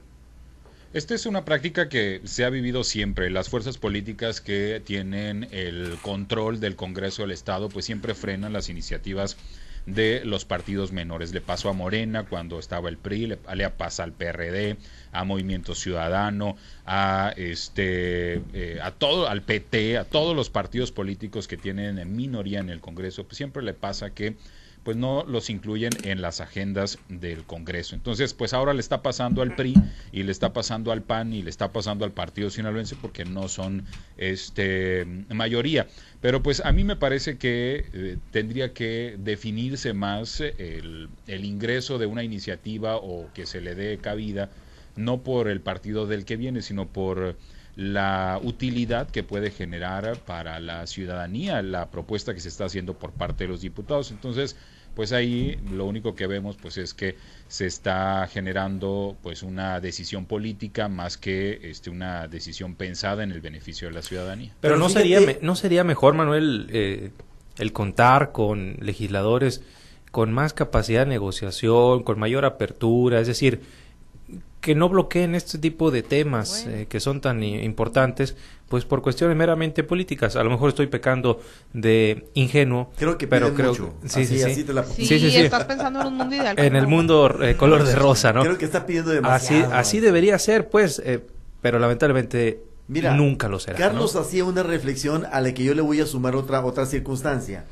Esta 0.92 1.16
es 1.16 1.26
una 1.26 1.46
práctica 1.46 1.88
que 1.88 2.20
se 2.26 2.44
ha 2.44 2.50
vivido 2.50 2.84
siempre. 2.84 3.30
Las 3.30 3.48
fuerzas 3.48 3.78
políticas 3.78 4.42
que 4.42 4.82
tienen 4.84 5.48
el 5.52 5.96
control 6.02 6.60
del 6.60 6.76
Congreso 6.76 7.22
del 7.22 7.32
Estado, 7.32 7.70
pues 7.70 7.86
siempre 7.86 8.14
frenan 8.14 8.52
las 8.52 8.68
iniciativas 8.68 9.38
de 9.86 10.22
los 10.26 10.46
partidos 10.46 10.92
menores. 10.92 11.34
Le 11.34 11.42
pasó 11.42 11.70
a 11.70 11.74
Morena 11.74 12.24
cuando 12.24 12.60
estaba 12.60 12.90
el 12.90 12.98
PRI, 12.98 13.28
le, 13.28 13.70
pasa 13.70 14.04
al 14.04 14.14
PRD, 14.14 14.78
a 15.12 15.24
Movimiento 15.24 15.76
Ciudadano, 15.76 16.56
a 16.86 17.34
este, 17.36 18.42
eh, 18.54 18.80
a 18.82 18.92
todo, 18.92 19.28
al 19.28 19.42
PT, 19.42 19.98
a 19.98 20.04
todos 20.06 20.36
los 20.36 20.50
partidos 20.50 20.92
políticos 20.92 21.48
que 21.48 21.58
tienen 21.58 22.16
minoría 22.16 22.60
en 22.60 22.70
el 22.70 22.82
Congreso. 22.82 23.24
Pues 23.26 23.38
siempre 23.38 23.64
le 23.64 23.74
pasa 23.74 24.12
que 24.12 24.36
pues 24.84 24.98
no 24.98 25.24
los 25.26 25.50
incluyen 25.50 25.92
en 26.04 26.22
las 26.22 26.42
agendas 26.42 26.98
del 27.08 27.44
Congreso. 27.44 27.96
Entonces, 27.96 28.34
pues 28.34 28.54
ahora 28.54 28.74
le 28.74 28.80
está 28.80 29.02
pasando 29.02 29.42
al 29.42 29.56
PRI 29.56 29.76
y 30.12 30.24
le 30.24 30.32
está 30.32 30.54
pasando 30.54 30.92
al 30.92 31.04
PAN 31.04 31.34
y 31.34 31.44
le 31.44 31.50
está 31.50 31.72
pasando 31.72 32.04
al 32.04 32.12
Partido 32.12 32.50
Sinaloense 32.50 32.96
porque 32.96 33.26
no 33.26 33.48
son 33.48 33.86
este 34.18 35.06
mayoría. 35.30 35.88
Pero 36.20 36.42
pues 36.42 36.62
a 36.66 36.72
mí 36.72 36.84
me 36.84 36.96
parece 36.96 37.38
que 37.38 37.86
eh, 37.94 38.18
tendría 38.32 38.74
que 38.74 39.18
definirse 39.20 39.94
más 39.94 40.42
el, 40.42 41.10
el 41.28 41.46
ingreso 41.46 41.98
de 41.98 42.08
una 42.08 42.24
iniciativa 42.24 42.98
o 42.98 43.30
que 43.34 43.46
se 43.46 43.62
le 43.62 43.76
dé 43.76 43.98
cabida 43.98 44.50
no 44.96 45.22
por 45.22 45.48
el 45.48 45.62
partido 45.62 46.06
del 46.06 46.26
que 46.26 46.36
viene, 46.38 46.62
sino 46.62 46.88
por 46.88 47.38
la 47.76 48.40
utilidad 48.44 49.10
que 49.10 49.24
puede 49.24 49.52
generar 49.52 50.18
para 50.20 50.60
la 50.60 50.86
ciudadanía 50.88 51.62
la 51.62 51.90
propuesta 51.90 52.34
que 52.34 52.40
se 52.40 52.50
está 52.50 52.66
haciendo 52.66 52.96
por 52.96 53.12
parte 53.12 53.46
de 53.46 53.50
los 53.50 53.62
diputados. 53.62 54.12
Entonces, 54.12 54.58
pues 54.96 55.14
ahí 55.14 55.58
lo 55.72 55.86
único 55.86 56.16
que 56.16 56.28
vemos 56.28 56.58
pues 56.62 56.78
es 56.78 56.94
que 56.94 57.16
se 57.48 57.66
está 57.66 58.28
generando 58.28 59.16
pues 59.22 59.42
una 59.42 59.80
decisión 59.80 60.26
política 60.26 60.90
más 60.90 61.18
que 61.18 61.60
este 61.64 61.90
una 61.90 62.28
decisión 62.28 62.76
pensada 62.76 63.24
en 63.24 63.32
el 63.32 63.42
beneficio 63.42 63.88
de 63.88 63.94
la 63.94 64.02
ciudadanía. 64.02 64.54
Pero, 64.60 64.78
no 64.78 64.90
sería 64.90 65.20
no 65.42 65.56
sería 65.56 65.84
mejor 65.84 66.14
Manuel 66.14 66.68
eh, 66.72 67.12
el 67.58 67.72
contar 67.72 68.32
con 68.32 68.76
legisladores 68.82 69.62
con 70.12 70.34
más 70.34 70.52
capacidad 70.52 71.02
de 71.02 71.06
negociación, 71.06 72.04
con 72.04 72.20
mayor 72.20 72.44
apertura, 72.44 73.22
es 73.22 73.28
decir, 73.28 73.62
que 74.62 74.76
no 74.76 74.88
bloqueen 74.88 75.34
este 75.36 75.58
tipo 75.58 75.90
de 75.92 76.04
temas 76.04 76.66
eh, 76.68 76.86
que 76.88 77.00
son 77.00 77.20
tan 77.20 77.44
importantes, 77.44 78.36
pues 78.70 78.86
por 78.86 79.02
cuestiones 79.02 79.36
meramente 79.36 79.84
políticas. 79.84 80.36
A 80.36 80.44
lo 80.44 80.52
mejor 80.52 80.70
estoy 80.70 80.88
pecando 80.88 81.42
de 81.74 82.30
ingenuo, 82.36 82.92
creo 82.96 83.18
que 83.18 83.28
pero 83.28 83.54
creo 83.54 83.72
mucho. 83.72 83.94
Sí, 84.06 84.26
sí, 84.26 84.38
sí. 84.40 84.64
sí, 84.96 85.20
sí, 85.20 85.38
estás 85.38 85.66
pensando 85.66 86.02
en 86.02 86.08
un 86.08 86.16
mundo 86.16 86.36
ideal. 86.36 86.58
En 86.60 86.76
el 86.76 86.88
mundo 86.88 87.44
eh, 87.44 87.56
color 87.58 87.84
de 87.84 87.96
rosa, 87.96 88.32
¿no? 88.32 88.44
Creo 88.44 88.58
que 88.58 88.66
está 88.66 88.86
pidiendo 88.86 89.12
demasiado. 89.12 89.66
Así, 89.66 89.74
así 89.74 90.00
debería 90.00 90.38
ser, 90.38 90.70
pues, 90.70 91.02
eh, 91.04 91.20
pero 91.62 91.80
lamentablemente 91.80 92.62
nunca 92.88 93.50
lo 93.50 93.60
será. 93.60 93.78
Carlos 93.78 94.16
hacía 94.16 94.46
una 94.46 94.64
reflexión 94.64 95.26
a 95.32 95.42
la 95.42 95.54
que 95.54 95.64
yo 95.64 95.74
le 95.74 95.82
voy 95.82 96.02
a 96.02 96.06
sumar 96.06 96.36
otra 96.36 96.64
otra 96.64 96.86
circunstancia. 96.86 97.66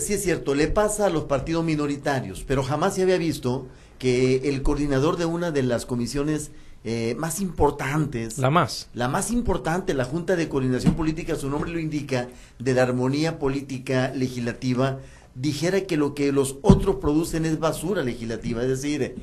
Sí 0.00 0.14
es 0.14 0.22
cierto, 0.22 0.54
le 0.54 0.68
pasa 0.68 1.06
a 1.06 1.10
los 1.10 1.24
partidos 1.24 1.64
minoritarios, 1.64 2.44
pero 2.46 2.62
jamás 2.62 2.94
se 2.94 3.02
había 3.02 3.16
visto 3.16 3.66
que 3.98 4.48
el 4.48 4.62
coordinador 4.62 5.16
de 5.16 5.24
una 5.24 5.50
de 5.50 5.62
las 5.62 5.86
comisiones 5.86 6.50
eh, 6.84 7.14
más 7.16 7.40
importantes. 7.40 8.38
La 8.38 8.50
más. 8.50 8.88
La 8.92 9.06
más 9.06 9.30
importante, 9.30 9.94
la 9.94 10.04
Junta 10.04 10.34
de 10.34 10.48
Coordinación 10.48 10.94
Política, 10.94 11.36
su 11.36 11.48
nombre 11.48 11.70
lo 11.70 11.78
indica, 11.78 12.28
de 12.58 12.74
la 12.74 12.82
armonía 12.82 13.38
política 13.38 14.12
legislativa, 14.12 14.98
dijera 15.36 15.82
que 15.82 15.96
lo 15.96 16.14
que 16.14 16.32
los 16.32 16.56
otros 16.62 16.96
producen 16.96 17.44
es 17.44 17.60
basura 17.60 18.02
legislativa. 18.02 18.62
Es 18.62 18.68
decir, 18.68 19.14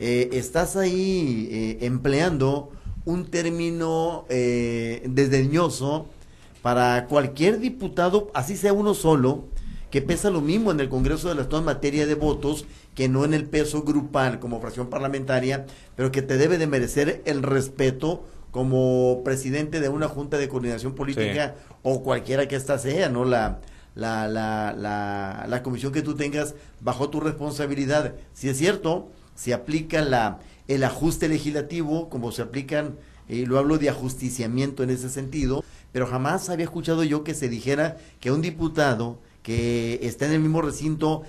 eh, 0.00 0.30
estás 0.32 0.74
ahí 0.74 1.48
eh, 1.52 1.78
empleando 1.82 2.72
un 3.04 3.26
término 3.26 4.24
desdeñoso 4.28 6.06
para 6.62 7.06
cualquier 7.06 7.60
diputado, 7.60 8.30
así 8.34 8.56
sea 8.56 8.72
uno 8.72 8.94
solo, 8.94 9.44
que 9.94 10.02
pesa 10.02 10.28
lo 10.28 10.40
mismo 10.40 10.72
en 10.72 10.80
el 10.80 10.88
Congreso 10.88 11.28
de 11.28 11.36
las 11.36 11.46
en 11.52 11.64
materia 11.64 12.04
de 12.04 12.16
votos 12.16 12.66
que 12.96 13.08
no 13.08 13.24
en 13.24 13.32
el 13.32 13.44
peso 13.44 13.84
grupal 13.84 14.40
como 14.40 14.60
fracción 14.60 14.90
parlamentaria, 14.90 15.66
pero 15.94 16.10
que 16.10 16.20
te 16.20 16.36
debe 16.36 16.58
de 16.58 16.66
merecer 16.66 17.22
el 17.26 17.44
respeto 17.44 18.24
como 18.50 19.22
presidente 19.24 19.78
de 19.78 19.88
una 19.88 20.08
junta 20.08 20.36
de 20.36 20.48
coordinación 20.48 20.96
política 20.96 21.54
o 21.84 22.02
cualquiera 22.02 22.48
que 22.48 22.56
ésta 22.56 22.76
sea, 22.76 23.08
¿no? 23.08 23.24
La, 23.24 23.60
la, 23.94 24.26
la, 24.26 24.74
la, 24.76 25.46
la 25.48 25.62
comisión 25.62 25.92
que 25.92 26.02
tú 26.02 26.16
tengas 26.16 26.56
bajo 26.80 27.08
tu 27.08 27.20
responsabilidad. 27.20 28.16
Si 28.32 28.48
es 28.48 28.58
cierto, 28.58 29.12
se 29.36 29.54
aplica 29.54 30.02
la, 30.02 30.40
el 30.66 30.82
ajuste 30.82 31.28
legislativo, 31.28 32.08
como 32.08 32.32
se 32.32 32.42
aplican, 32.42 32.96
y 33.28 33.46
lo 33.46 33.60
hablo 33.60 33.78
de 33.78 33.90
ajusticiamiento 33.90 34.82
en 34.82 34.90
ese 34.90 35.08
sentido, 35.08 35.62
pero 35.92 36.08
jamás 36.08 36.50
había 36.50 36.64
escuchado 36.64 37.04
yo 37.04 37.22
que 37.22 37.34
se 37.34 37.48
dijera 37.48 37.96
que 38.18 38.32
un 38.32 38.42
diputado 38.42 39.20
que 39.44 40.00
está 40.02 40.26
en 40.26 40.32
el 40.32 40.40
mismo 40.40 40.62
recinto 40.62 41.22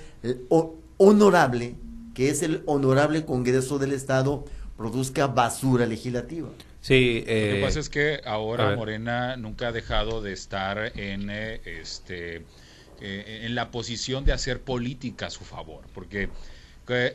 o, 0.49 0.75
honorable, 0.97 1.75
que 2.15 2.29
es 2.29 2.41
el 2.41 2.63
honorable 2.65 3.25
Congreso 3.25 3.77
del 3.77 3.91
Estado, 3.91 4.45
produzca 4.77 5.27
basura 5.27 5.85
legislativa. 5.85 6.49
Sí, 6.79 7.19
Lo 7.19 7.25
que 7.25 7.61
pasa 7.61 7.79
es 7.79 7.89
que 7.89 8.21
ahora 8.25 8.75
Morena 8.75 9.35
nunca 9.35 9.67
ha 9.67 9.71
dejado 9.71 10.21
de 10.21 10.31
estar 10.33 10.97
en 10.97 11.29
este 11.29 12.43
en 13.01 13.53
la 13.53 13.71
posición 13.71 14.23
de 14.23 14.31
hacer 14.31 14.61
política 14.61 15.27
a 15.27 15.29
su 15.29 15.43
favor, 15.43 15.83
porque 15.93 16.29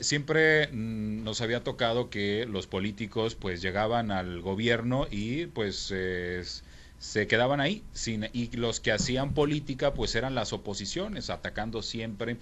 siempre 0.01 0.69
mm, 0.69 1.25
nos 1.25 1.41
había 1.41 1.65
tocado 1.65 2.11
que 2.11 2.45
los 2.47 2.67
políticos 2.67 3.37
pues 3.37 3.63
llegaban 3.63 4.11
al 4.11 4.43
gobierno 4.43 5.07
y 5.11 5.47
pues 5.47 5.91
se 7.01 7.27
quedaban 7.27 7.61
ahí 7.61 7.83
sin, 7.93 8.29
y 8.35 8.55
los 8.57 8.79
que 8.79 8.93
hacían 8.93 9.33
política 9.33 9.95
pues 9.95 10.15
eran 10.15 10.35
las 10.35 10.53
oposiciones 10.53 11.31
atacando 11.31 11.83
siempre 11.83 12.37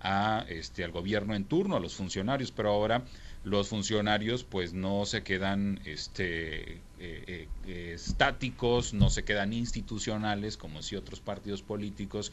a 0.00 0.44
este 0.48 0.84
al 0.84 0.92
gobierno 0.92 1.34
en 1.34 1.44
turno 1.44 1.76
a 1.76 1.80
los 1.80 1.94
funcionarios 1.94 2.52
pero 2.52 2.70
ahora 2.70 3.04
los 3.42 3.68
funcionarios 3.68 4.44
pues 4.44 4.74
no 4.74 5.06
se 5.06 5.22
quedan 5.22 5.80
este 5.86 6.82
eh, 7.00 7.48
eh, 7.66 7.92
estáticos 7.94 8.92
no 8.92 9.08
se 9.08 9.24
quedan 9.24 9.54
institucionales 9.54 10.58
como 10.58 10.82
si 10.82 10.94
otros 10.94 11.20
partidos 11.20 11.62
políticos 11.62 12.32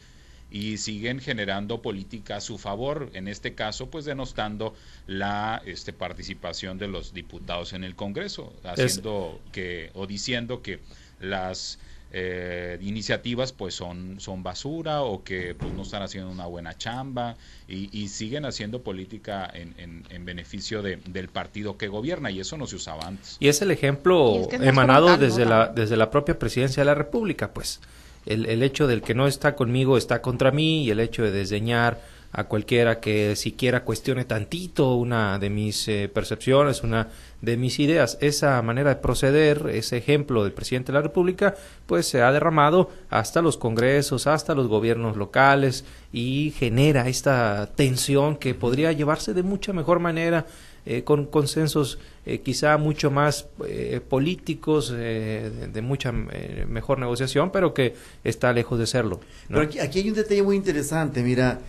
y 0.50 0.78
siguen 0.78 1.20
generando 1.20 1.80
política 1.80 2.36
a 2.36 2.40
su 2.40 2.58
favor, 2.58 3.10
en 3.14 3.28
este 3.28 3.54
caso 3.54 3.88
pues 3.88 4.04
denostando 4.04 4.74
la 5.06 5.62
este, 5.64 5.92
participación 5.92 6.76
de 6.76 6.88
los 6.88 7.14
diputados 7.14 7.72
en 7.72 7.84
el 7.84 7.94
Congreso, 7.94 8.52
haciendo 8.64 9.40
que 9.52 9.90
o 9.94 10.08
diciendo 10.08 10.60
que 10.60 10.80
las 11.20 11.78
eh, 12.12 12.76
iniciativas 12.80 13.52
pues 13.52 13.74
son, 13.74 14.18
son 14.18 14.42
basura 14.42 15.02
o 15.02 15.22
que 15.22 15.54
pues 15.54 15.72
no 15.72 15.82
están 15.82 16.02
haciendo 16.02 16.28
una 16.28 16.46
buena 16.46 16.76
chamba 16.76 17.36
y, 17.68 18.08
siguen 18.08 18.44
haciendo 18.44 18.82
política 18.82 19.48
en, 19.54 20.04
en, 20.10 20.24
beneficio 20.24 20.82
de, 20.82 20.96
del 21.06 21.28
partido 21.28 21.76
que 21.76 21.86
gobierna 21.86 22.32
y 22.32 22.40
eso 22.40 22.56
no 22.56 22.66
se 22.66 22.74
usaba 22.74 23.06
antes. 23.06 23.36
Y 23.38 23.46
es 23.46 23.62
el 23.62 23.70
ejemplo 23.70 24.48
emanado 24.50 25.16
desde, 25.16 25.44
la, 25.44 25.68
desde 25.68 25.96
la 25.96 26.10
propia 26.10 26.36
presidencia 26.36 26.80
de 26.80 26.86
la 26.86 26.94
República, 26.94 27.52
pues. 27.52 27.80
El, 28.26 28.44
el 28.46 28.62
hecho 28.62 28.86
del 28.86 29.02
que 29.02 29.14
no 29.14 29.26
está 29.28 29.54
conmigo 29.54 29.96
está 29.96 30.20
contra 30.20 30.50
mí 30.50 30.84
y 30.84 30.90
el 30.90 31.00
hecho 31.00 31.22
de 31.22 31.30
desdeñar 31.30 32.00
a 32.32 32.44
cualquiera 32.44 33.00
que 33.00 33.34
siquiera 33.34 33.84
cuestione 33.84 34.24
tantito 34.24 34.94
una 34.94 35.38
de 35.38 35.50
mis 35.50 35.88
eh, 35.88 36.08
percepciones, 36.12 36.82
una 36.82 37.08
de 37.40 37.56
mis 37.56 37.80
ideas. 37.80 38.18
Esa 38.20 38.60
manera 38.62 38.90
de 38.90 39.00
proceder, 39.00 39.68
ese 39.72 39.96
ejemplo 39.96 40.44
del 40.44 40.52
presidente 40.52 40.92
de 40.92 40.98
la 40.98 41.02
República, 41.02 41.54
pues 41.86 42.06
se 42.06 42.22
ha 42.22 42.30
derramado 42.30 42.90
hasta 43.08 43.42
los 43.42 43.56
congresos, 43.56 44.26
hasta 44.26 44.54
los 44.54 44.68
gobiernos 44.68 45.16
locales 45.16 45.84
y 46.12 46.54
genera 46.56 47.08
esta 47.08 47.70
tensión 47.74 48.36
que 48.36 48.54
podría 48.54 48.92
llevarse 48.92 49.34
de 49.34 49.42
mucha 49.42 49.72
mejor 49.72 49.98
manera 49.98 50.46
eh, 50.86 51.04
con 51.04 51.26
consensos 51.26 51.98
eh, 52.24 52.40
quizá 52.40 52.78
mucho 52.78 53.10
más 53.10 53.46
eh, 53.66 54.00
políticos, 54.08 54.90
de, 54.90 55.80
mucha 55.82 56.10
mejor 56.10 56.98
negociación, 56.98 57.52
pero 57.52 57.74
que 57.74 57.94
está 58.24 58.52
lejos 58.52 58.78
de 58.78 58.86
serlo. 58.86 59.20
Pero 59.48 59.60
aquí, 59.60 59.78
aquí, 59.78 59.98
hay 60.00 60.08
un 60.08 60.14
detalle 60.14 60.42
muy 60.42 60.56
interesante, 60.56 61.22
mira, 61.22 61.60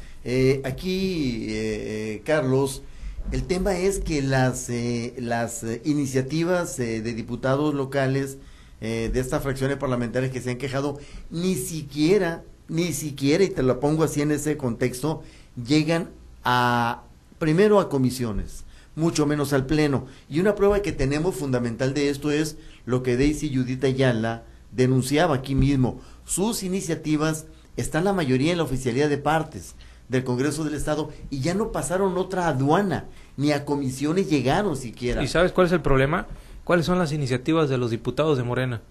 aquí, 0.64 2.22
Carlos, 2.24 2.84
el 3.32 3.44
tema 3.44 3.78
es 3.78 4.00
que 4.00 4.22
las, 4.22 4.70
las 5.18 5.66
iniciativas 5.84 6.78
de 6.78 7.02
diputados 7.02 7.74
locales 7.74 8.38
de 8.80 9.12
estas 9.20 9.44
fracciones 9.44 9.78
parlamentarias 9.78 10.32
que 10.32 10.42
se 10.42 10.52
han 10.52 10.58
quejado, 10.58 11.00
ni 11.30 11.56
siquiera, 11.56 12.44
ni 12.68 12.94
siquiera, 12.94 13.44
y 13.44 13.50
te 13.50 13.64
lo 13.64 13.80
pongo 13.80 14.04
así 14.04 14.22
en 14.22 14.32
ese 14.32 14.58
contexto, 14.58 15.24
llegan 15.66 16.10
a, 16.44 17.04
primero 17.40 17.80
a 17.80 17.90
comisiones 17.90 18.64
mucho 19.02 19.26
menos 19.26 19.52
al 19.52 19.66
Pleno. 19.66 20.06
Y 20.30 20.40
una 20.40 20.56
prueba 20.56 20.82
que 20.82 20.94
tenemos 20.94 21.36
fundamental 21.36 21.94
de 21.94 22.10
esto 22.10 22.32
es 22.32 22.58
lo 22.86 23.04
que 23.04 23.18
Daisy 23.18 23.54
Judith 23.54 23.84
Ayala 23.84 24.44
denunciaba 24.72 25.36
aquí 25.36 25.56
mismo. 25.56 26.00
Sus 26.24 26.64
iniciativas 26.64 27.48
están 27.76 28.06
la 28.06 28.14
mayoría 28.14 28.52
en 28.52 28.60
la 28.60 28.64
oficialidad 28.64 29.10
de 29.10 29.18
partes 29.18 29.76
del 30.08 30.24
Congreso 30.24 30.64
del 30.64 30.76
Estado 30.76 31.10
y 31.30 31.40
ya 31.40 31.54
no 31.54 31.72
pasaron 31.72 32.18
otra 32.18 32.48
aduana, 32.48 33.06
ni 33.38 33.52
a 33.52 33.66
comisiones 33.66 34.30
llegaron 34.30 34.78
siquiera. 34.78 35.24
¿Y 35.24 35.28
sabes 35.28 35.52
cuál 35.52 35.68
es 35.68 35.74
el 35.74 35.82
problema? 35.82 36.28
¿Cuáles 36.64 36.86
son 36.86 37.00
las 37.00 37.12
iniciativas 37.12 37.70
de 37.70 37.78
los 37.78 37.90
diputados 37.90 38.38
de 38.38 38.44
Morena? 38.44 38.82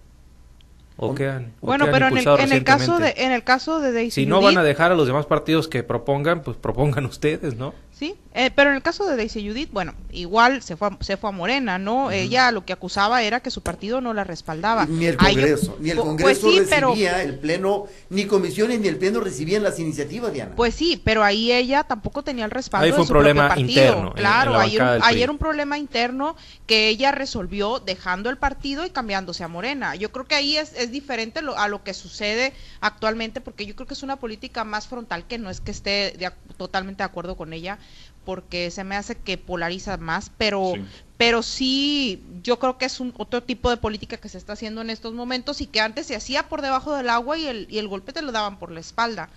¿O 0.97 1.15
han, 1.15 1.53
bueno, 1.61 1.87
pero 1.91 2.09
en 2.09 2.17
el, 2.17 2.63
caso 2.63 2.99
de 2.99 3.15
en 3.17 3.31
el 3.31 3.43
caso 3.43 3.79
de 3.79 3.91
Daisy 3.91 4.11
Si 4.21 4.25
no 4.27 4.39
van 4.39 4.57
a 4.57 4.63
dejar 4.63 4.91
a 4.91 4.95
los 4.95 5.07
demás 5.07 5.25
partidos 5.25 5.67
que 5.67 5.81
propongan, 5.81 6.43
pues 6.43 6.57
propongan 6.57 7.05
ustedes, 7.07 7.55
¿no? 7.55 7.73
Sí, 8.01 8.15
eh, 8.33 8.49
pero 8.49 8.71
en 8.71 8.77
el 8.77 8.81
caso 8.81 9.05
de 9.05 9.15
Daisy 9.15 9.47
Judith, 9.47 9.69
bueno, 9.71 9.93
igual 10.11 10.63
se 10.63 10.75
fue 10.75 10.87
a, 10.87 10.97
se 11.01 11.17
fue 11.17 11.29
a 11.29 11.33
Morena, 11.33 11.77
¿no? 11.77 12.09
Ella 12.09 12.51
lo 12.51 12.65
que 12.65 12.73
acusaba 12.73 13.21
era 13.21 13.41
que 13.41 13.51
su 13.51 13.61
partido 13.61 14.01
no 14.01 14.15
la 14.15 14.23
respaldaba. 14.23 14.87
Ni 14.87 15.05
el 15.05 15.17
Congreso, 15.17 15.77
ni 15.79 15.91
el 15.91 15.97
pues 15.97 16.39
Congreso 16.39 16.47
recibía 16.49 17.21
el 17.21 17.37
Pleno, 17.37 17.85
ni 18.09 18.25
comisiones 18.25 18.79
ni 18.79 18.87
el 18.87 18.97
Pleno 18.97 19.19
recibían 19.19 19.61
las 19.61 19.77
iniciativas, 19.77 20.33
Diana. 20.33 20.55
Pues 20.55 20.73
sí, 20.73 20.99
pero 21.03 21.23
ahí 21.23 21.51
ella 21.51 21.83
tampoco 21.83 22.23
tenía 22.23 22.45
el 22.45 22.49
respaldo 22.49 22.85
ahí 22.85 22.91
fue 22.91 23.01
de 23.01 23.05
su 23.05 23.11
un 23.11 23.15
problema 23.19 23.47
propio 23.49 23.65
partido. 23.65 23.83
Interno, 23.83 24.13
claro, 24.13 24.57
ayer, 24.57 25.29
un 25.29 25.37
problema 25.37 25.77
interno 25.77 26.35
que 26.65 26.87
ella 26.87 27.11
resolvió 27.11 27.79
dejando 27.79 28.31
el 28.31 28.37
partido 28.39 28.83
y 28.83 28.89
cambiándose 28.89 29.43
a 29.43 29.47
Morena. 29.47 29.93
Yo 29.93 30.11
creo 30.11 30.25
que 30.25 30.33
ahí 30.33 30.57
es, 30.57 30.73
es 30.73 30.89
diferente 30.89 31.41
a 31.55 31.67
lo 31.67 31.83
que 31.83 31.93
sucede 31.93 32.53
actualmente, 32.79 33.41
porque 33.41 33.67
yo 33.67 33.75
creo 33.75 33.85
que 33.85 33.93
es 33.93 34.01
una 34.01 34.15
política 34.15 34.63
más 34.63 34.87
frontal 34.87 35.27
que 35.27 35.37
no 35.37 35.51
es 35.51 35.61
que 35.61 35.69
esté 35.69 36.15
totalmente 36.57 37.03
de 37.03 37.05
acuerdo 37.05 37.37
con 37.37 37.53
ella 37.53 37.77
porque 38.25 38.71
se 38.71 38.83
me 38.83 38.95
hace 38.95 39.15
que 39.15 39.37
polariza 39.37 39.97
más, 39.97 40.31
pero 40.37 40.73
sí. 40.75 40.83
pero 41.17 41.43
sí 41.43 42.23
yo 42.43 42.59
creo 42.59 42.77
que 42.77 42.85
es 42.85 42.99
un 42.99 43.13
otro 43.17 43.43
tipo 43.43 43.69
de 43.69 43.77
política 43.77 44.17
que 44.17 44.29
se 44.29 44.37
está 44.37 44.53
haciendo 44.53 44.81
en 44.81 44.89
estos 44.89 45.13
momentos 45.13 45.61
y 45.61 45.67
que 45.67 45.81
antes 45.81 46.07
se 46.07 46.15
hacía 46.15 46.49
por 46.49 46.61
debajo 46.61 46.95
del 46.95 47.09
agua 47.09 47.37
y 47.37 47.47
el, 47.47 47.67
y 47.69 47.79
el 47.79 47.87
golpe 47.87 48.13
te 48.13 48.21
lo 48.21 48.31
daban 48.31 48.59
por 48.59 48.71
la 48.71 48.79
espalda. 48.79 49.29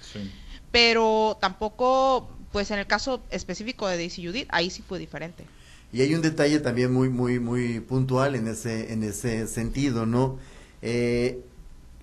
Pero 0.71 1.39
tampoco, 1.41 2.29
pues 2.53 2.71
en 2.71 2.79
el 2.79 2.87
caso 2.87 3.23
específico 3.31 3.87
de 3.89 3.97
Daisy 3.97 4.27
Judith, 4.27 4.49
ahí 4.51 4.71
sí 4.71 4.83
fue 4.87 4.99
diferente. 4.99 5.45
Y 5.93 6.03
hay 6.03 6.15
un 6.15 6.23
detalle 6.23 6.59
también 6.59 6.93
muy, 6.93 7.09
muy, 7.09 7.39
muy 7.39 7.79
puntual 7.79 8.35
en 8.35 8.49
ese, 8.49 8.93
en 8.93 9.05
ese 9.05 9.47
sentido, 9.47 10.07
¿no? 10.07 10.39
Eh, 10.83 11.41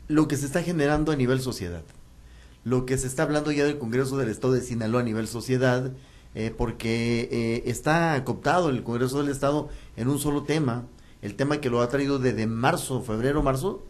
lo 0.08 0.28
que 0.30 0.38
se 0.38 0.46
está 0.46 0.64
generando 0.64 1.12
a 1.12 1.18
nivel 1.18 1.42
sociedad. 1.42 1.84
Lo 2.64 2.86
que 2.86 2.98
se 2.98 3.08
está 3.08 3.24
hablando 3.24 3.52
ya 3.52 3.66
del 3.66 3.80
Congreso 3.80 4.18
del 4.18 4.30
Estado 4.30 4.54
de 4.54 4.62
Sinaloa 4.62 5.02
a 5.02 5.04
nivel 5.04 5.28
sociedad, 5.28 5.92
eh, 6.34 6.54
porque 6.56 7.28
eh, 7.32 7.64
está 7.66 8.24
cooptado 8.24 8.70
el 8.70 8.84
Congreso 8.84 9.22
del 9.22 9.30
Estado 9.30 9.70
en 9.98 10.08
un 10.08 10.18
solo 10.18 10.44
tema, 10.44 10.86
el 11.22 11.36
tema 11.36 11.60
que 11.60 11.70
lo 11.70 11.82
ha 11.82 11.90
traído 11.90 12.20
desde 12.20 12.48
marzo, 12.48 13.02
febrero, 13.02 13.44
marzo, 13.44 13.84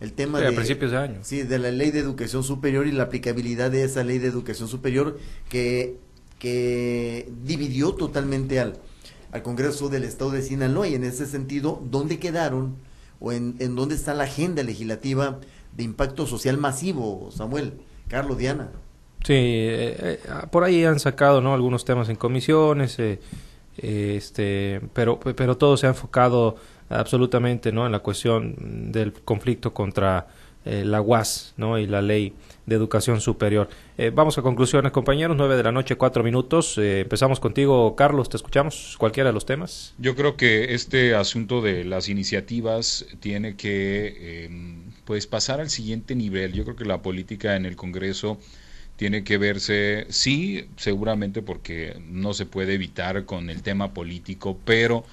el 0.00 0.12
tema 0.12 0.40
de, 0.40 0.52
principios 0.52 0.90
de 0.90 0.96
año. 0.98 1.18
Sí, 1.22 1.42
de 1.42 1.58
la 1.58 1.70
ley 1.70 1.90
de 1.90 2.00
educación 2.00 2.42
superior 2.42 2.86
y 2.86 2.92
la 2.92 3.04
aplicabilidad 3.04 3.70
de 3.70 3.84
esa 3.84 4.04
ley 4.04 4.18
de 4.18 4.26
educación 4.26 4.68
superior 4.68 5.18
que, 5.48 5.96
que 6.38 7.30
dividió 7.44 7.94
totalmente 7.94 8.60
al, 8.60 8.78
al 9.32 9.42
Congreso 9.42 9.88
del 9.88 10.04
Estado 10.04 10.32
de 10.32 10.42
Sinaloa 10.42 10.88
y 10.88 10.94
en 10.96 11.04
ese 11.04 11.24
sentido, 11.24 11.80
¿dónde 11.88 12.18
quedaron 12.18 12.76
o 13.20 13.32
en, 13.32 13.56
en 13.60 13.74
dónde 13.76 13.94
está 13.94 14.12
la 14.12 14.24
agenda 14.24 14.62
legislativa 14.62 15.40
de 15.76 15.84
impacto 15.84 16.26
social 16.26 16.58
masivo, 16.58 17.30
Samuel, 17.30 17.74
Carlos, 18.08 18.36
Diana? 18.38 18.70
Sí, 19.26 19.32
eh, 19.34 19.96
eh, 19.98 20.18
por 20.52 20.62
ahí 20.62 20.84
han 20.84 21.00
sacado 21.00 21.40
¿no? 21.40 21.52
algunos 21.52 21.84
temas 21.84 22.08
en 22.08 22.14
comisiones, 22.14 22.96
eh, 23.00 23.18
este, 23.76 24.80
pero, 24.92 25.18
pero 25.18 25.56
todo 25.56 25.76
se 25.76 25.88
ha 25.88 25.90
enfocado 25.90 26.54
absolutamente 26.88 27.72
¿no? 27.72 27.86
en 27.86 27.90
la 27.90 27.98
cuestión 27.98 28.92
del 28.92 29.12
conflicto 29.12 29.74
contra 29.74 30.28
la 30.64 31.00
UAS 31.00 31.54
¿no? 31.56 31.76
y 31.78 31.86
la 31.88 32.02
ley 32.02 32.34
de 32.66 32.74
educación 32.76 33.20
superior. 33.20 33.68
vamos 34.12 34.38
a 34.38 34.42
conclusiones, 34.42 34.92
compañeros, 34.92 35.36
nueve 35.36 35.56
de 35.56 35.62
la 35.62 35.72
noche, 35.72 35.96
cuatro 35.96 36.22
minutos. 36.24 36.78
empezamos 36.78 37.40
contigo, 37.40 37.94
Carlos, 37.96 38.28
te 38.28 38.36
escuchamos, 38.36 38.96
cualquiera 38.98 39.30
de 39.30 39.34
los 39.34 39.46
temas. 39.46 39.94
Yo 39.98 40.14
creo 40.14 40.36
que 40.36 40.74
este 40.74 41.16
asunto 41.16 41.62
de 41.62 41.84
las 41.84 42.08
iniciativas 42.08 43.06
tiene 43.18 43.56
que 43.56 44.44
em, 44.44 44.92
pues 45.04 45.28
pasar 45.28 45.60
al 45.60 45.70
siguiente 45.70 46.14
nivel. 46.14 46.52
Yo 46.52 46.64
creo 46.64 46.76
que 46.76 46.84
la 46.84 47.02
política 47.02 47.54
en 47.54 47.64
el 47.64 47.74
Congreso 47.74 48.38
tiene 48.96 49.24
que 49.24 49.38
verse, 49.38 50.06
sí, 50.08 50.68
seguramente 50.76 51.42
porque 51.42 51.96
no 52.08 52.34
se 52.34 52.46
puede 52.46 52.74
evitar 52.74 53.24
con 53.24 53.50
el 53.50 53.62
tema 53.62 53.92
político, 53.92 54.58
pero 54.64 55.04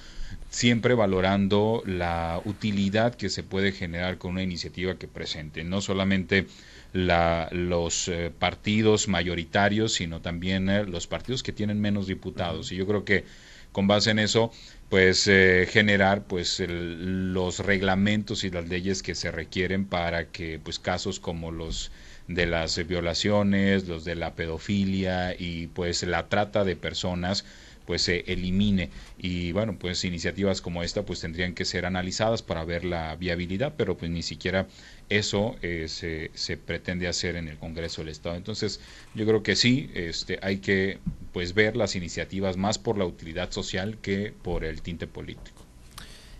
siempre 0.50 0.94
valorando 0.94 1.82
la 1.84 2.40
utilidad 2.44 3.14
que 3.14 3.28
se 3.28 3.42
puede 3.42 3.72
generar 3.72 4.18
con 4.18 4.32
una 4.32 4.42
iniciativa 4.42 4.96
que 4.96 5.08
presente, 5.08 5.64
no 5.64 5.80
solamente 5.80 6.46
la, 6.92 7.48
los 7.50 8.08
eh, 8.08 8.32
partidos 8.38 9.08
mayoritarios, 9.08 9.94
sino 9.94 10.20
también 10.20 10.68
eh, 10.70 10.84
los 10.84 11.06
partidos 11.08 11.42
que 11.42 11.52
tienen 11.52 11.80
menos 11.80 12.06
diputados. 12.06 12.70
Y 12.72 12.76
yo 12.76 12.86
creo 12.86 13.04
que 13.04 13.24
con 13.72 13.88
base 13.88 14.12
en 14.12 14.20
eso, 14.20 14.52
pues 14.88 15.26
eh, 15.26 15.66
generar 15.68 16.22
pues 16.24 16.62
los 16.68 17.58
reglamentos 17.58 18.44
y 18.44 18.50
las 18.50 18.68
leyes 18.68 19.02
que 19.02 19.16
se 19.16 19.32
requieren 19.32 19.86
para 19.86 20.30
que 20.30 20.60
pues 20.62 20.78
casos 20.78 21.18
como 21.18 21.50
los 21.50 21.90
de 22.28 22.46
las 22.46 22.86
violaciones, 22.86 23.86
los 23.86 24.04
de 24.04 24.14
la 24.14 24.34
pedofilia 24.34 25.34
y 25.38 25.66
pues 25.68 26.02
la 26.04 26.28
trata 26.28 26.64
de 26.64 26.76
personas 26.76 27.44
pues 27.86 28.00
se 28.00 28.24
elimine. 28.28 28.88
Y 29.18 29.52
bueno 29.52 29.76
pues 29.78 30.04
iniciativas 30.04 30.60
como 30.60 30.82
esta 30.82 31.02
pues 31.02 31.20
tendrían 31.20 31.54
que 31.54 31.64
ser 31.64 31.84
analizadas 31.86 32.42
para 32.42 32.64
ver 32.64 32.84
la 32.84 33.14
viabilidad 33.16 33.74
pero 33.76 33.96
pues 33.96 34.10
ni 34.10 34.22
siquiera 34.22 34.66
eso 35.10 35.56
eh, 35.60 35.86
se, 35.88 36.30
se, 36.32 36.56
pretende 36.56 37.08
hacer 37.08 37.36
en 37.36 37.48
el 37.48 37.58
Congreso 37.58 38.00
del 38.00 38.08
Estado. 38.08 38.36
Entonces 38.36 38.80
yo 39.14 39.26
creo 39.26 39.42
que 39.42 39.54
sí 39.54 39.90
este 39.94 40.38
hay 40.40 40.58
que 40.58 40.98
pues 41.32 41.52
ver 41.52 41.76
las 41.76 41.94
iniciativas 41.94 42.56
más 42.56 42.78
por 42.78 42.96
la 42.96 43.04
utilidad 43.04 43.50
social 43.50 43.98
que 44.00 44.32
por 44.42 44.64
el 44.64 44.80
tinte 44.80 45.06
político. 45.06 45.62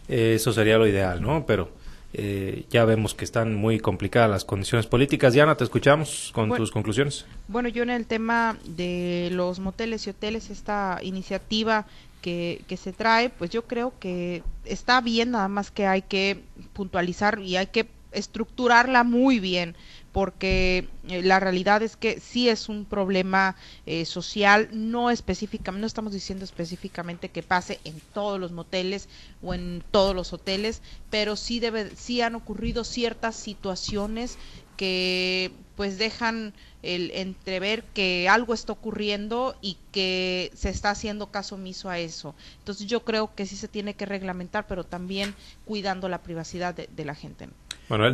Eso 0.09 0.53
sería 0.53 0.79
lo 0.79 0.87
ideal 0.87 1.21
no 1.21 1.45
pero 1.47 1.84
eh, 2.17 2.65
ya 2.71 2.85
vemos 2.85 3.15
que 3.15 3.25
están 3.25 3.55
muy 3.55 3.81
complicadas 3.81 4.31
las 4.31 4.45
condiciones 4.45 4.87
políticas. 4.87 5.33
Diana, 5.33 5.57
te 5.57 5.65
escuchamos 5.65 6.31
con 6.33 6.55
tus 6.55 6.71
conclusiones. 6.71 7.27
Bueno, 7.49 7.69
yo 7.69 7.83
en 7.83 7.91
el 7.91 8.07
tema 8.07 8.57
de 8.65 9.31
los 9.33 9.59
moteles 9.59 10.07
y 10.07 10.11
hoteles, 10.11 10.49
esta 10.49 11.01
iniciativa 11.03 11.87
que, 12.23 12.63
que 12.69 12.77
se 12.77 12.93
trae, 12.93 13.31
pues 13.31 13.51
yo 13.51 13.67
creo 13.67 13.93
que 13.99 14.45
está 14.65 15.01
bien, 15.01 15.33
nada 15.33 15.49
más 15.49 15.73
que 15.73 15.87
hay 15.87 16.03
que 16.03 16.41
puntualizar 16.73 17.41
y 17.41 17.57
hay 17.57 17.67
que 17.67 17.89
estructurarla 18.13 19.03
muy 19.03 19.41
bien 19.41 19.75
porque 20.15 20.87
eh, 21.09 21.23
la 21.23 21.41
realidad 21.41 21.83
es 21.83 21.97
que 21.97 22.21
sí 22.21 22.49
es 22.49 22.69
un 22.69 22.85
problema 22.85 23.57
eh, 23.85 24.05
social, 24.05 24.69
no 24.71 25.11
específicamente, 25.11 25.81
no 25.81 25.89
estamos 25.89 26.13
diciendo 26.13 26.45
específicamente 26.45 27.31
que 27.31 27.43
pase 27.43 27.81
en 27.83 28.01
todos 28.15 28.39
los 28.39 28.53
moteles 28.53 29.09
o 29.43 29.55
en 29.55 29.83
todos 29.91 30.15
los 30.15 30.33
hoteles, 30.33 30.83
pero 31.11 31.35
sí 31.35 31.59
debe, 31.59 31.91
sí 31.97 32.21
han 32.21 32.37
ocurrido 32.37 32.85
ciertas 32.85 33.35
situaciones 33.35 34.39
que 34.77 35.51
pues 35.75 35.99
dejan 35.99 36.55
el 36.83 37.11
entrever 37.11 37.83
que 37.83 38.29
algo 38.29 38.55
está 38.55 38.73
ocurriendo 38.73 39.57
y 39.61 39.79
que 39.91 40.53
se 40.55 40.69
está 40.69 40.91
haciendo 40.91 41.33
caso 41.33 41.57
omiso 41.57 41.91
a 41.91 41.99
eso. 41.99 42.37
Entonces 42.59 42.87
yo 42.87 43.05
creo 43.05 43.35
que 43.35 43.47
sí 43.47 43.57
se 43.57 43.67
tiene 43.67 43.95
que 43.95 44.07
reglamentar, 44.07 44.69
pero 44.69 44.85
también 44.85 45.35
cuidando 45.65 46.09
la 46.09 46.23
privacidad 46.23 46.73
de, 46.73 46.89
de 46.95 47.05
la 47.05 47.17
gente. 47.17 47.49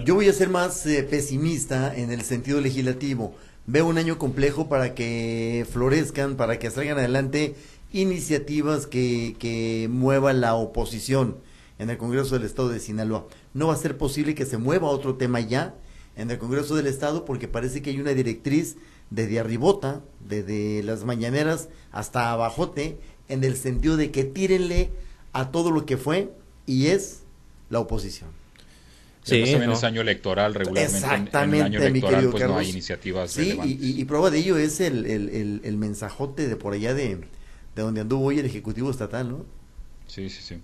Yo 0.05 0.17
voy 0.17 0.29
a 0.29 0.33
ser 0.33 0.49
más 0.49 0.85
eh, 0.87 1.05
pesimista 1.05 1.95
en 1.97 2.11
el 2.11 2.23
sentido 2.23 2.61
legislativo. 2.61 3.37
Veo 3.67 3.87
un 3.87 3.99
año 3.99 4.19
complejo 4.19 4.69
para 4.69 4.97
que 4.97 5.65
florezcan, 5.71 6.37
para 6.37 6.59
que 6.59 6.71
salgan 6.71 6.99
adelante 6.99 7.55
iniciativas 7.93 8.89
que, 8.89 9.37
que 9.39 9.89
muevan 9.89 10.41
la 10.41 10.55
oposición 10.55 11.37
en 11.79 11.89
el 11.89 11.99
Congreso 11.99 12.35
del 12.35 12.47
Estado 12.47 12.69
de 12.69 12.81
Sinaloa. 12.81 13.29
No 13.55 13.69
va 13.69 13.75
a 13.75 13.77
ser 13.77 13.97
posible 13.97 14.35
que 14.35 14.45
se 14.45 14.59
mueva 14.59 14.89
otro 14.89 15.15
tema 15.15 15.39
ya 15.39 15.77
en 16.17 16.33
el 16.33 16.39
Congreso 16.39 16.75
del 16.75 16.89
Estado 16.89 17.25
porque 17.25 17.47
parece 17.47 17.81
que 17.81 17.91
hay 17.91 18.01
una 18.01 18.11
directriz 18.11 18.77
desde 19.11 19.39
arribota, 19.39 20.01
desde 20.19 20.83
las 20.83 21.05
mañaneras 21.05 21.69
hasta 21.93 22.33
abajote, 22.33 22.99
en 23.29 23.45
el 23.45 23.57
sentido 23.57 23.97
de 23.97 24.11
que 24.11 24.25
tírenle 24.25 24.91
a 25.33 25.53
todo 25.53 25.71
lo 25.71 25.87
que 25.87 25.97
fue 25.97 26.33
y 26.67 26.89
es 26.89 27.21
la 27.69 27.79
oposición. 27.79 28.40
Sí, 29.23 29.55
no. 29.59 29.73
es 29.73 29.85
año 29.85 30.01
electoral 30.01 30.55
regularmente. 30.55 30.97
Exactamente, 30.97 31.59
en, 31.59 31.75
el 31.75 31.83
año 31.83 31.87
electoral, 31.87 32.29
pues 32.31 32.49
no 32.49 32.57
hay 32.57 32.71
iniciativas 32.71 33.31
sí, 33.31 33.59
y, 33.65 34.01
y, 34.01 34.05
prueba 34.07 34.31
de 34.31 34.39
ello 34.39 34.57
es 34.57 34.81
el, 34.81 35.05
el, 35.05 35.61
el, 35.63 35.77
mensajote 35.77 36.49
de 36.49 36.57
por 36.57 36.73
allá 36.73 36.95
de, 36.95 37.17
de 37.77 37.83
donde 37.83 38.01
anduvo 38.01 38.27
hoy 38.27 38.39
el 38.39 38.47
Ejecutivo 38.47 38.91
Estatal, 38.91 39.29
¿no? 39.29 39.45
Sí, 40.07 40.31
sí, 40.31 40.43
sí. 40.43 40.61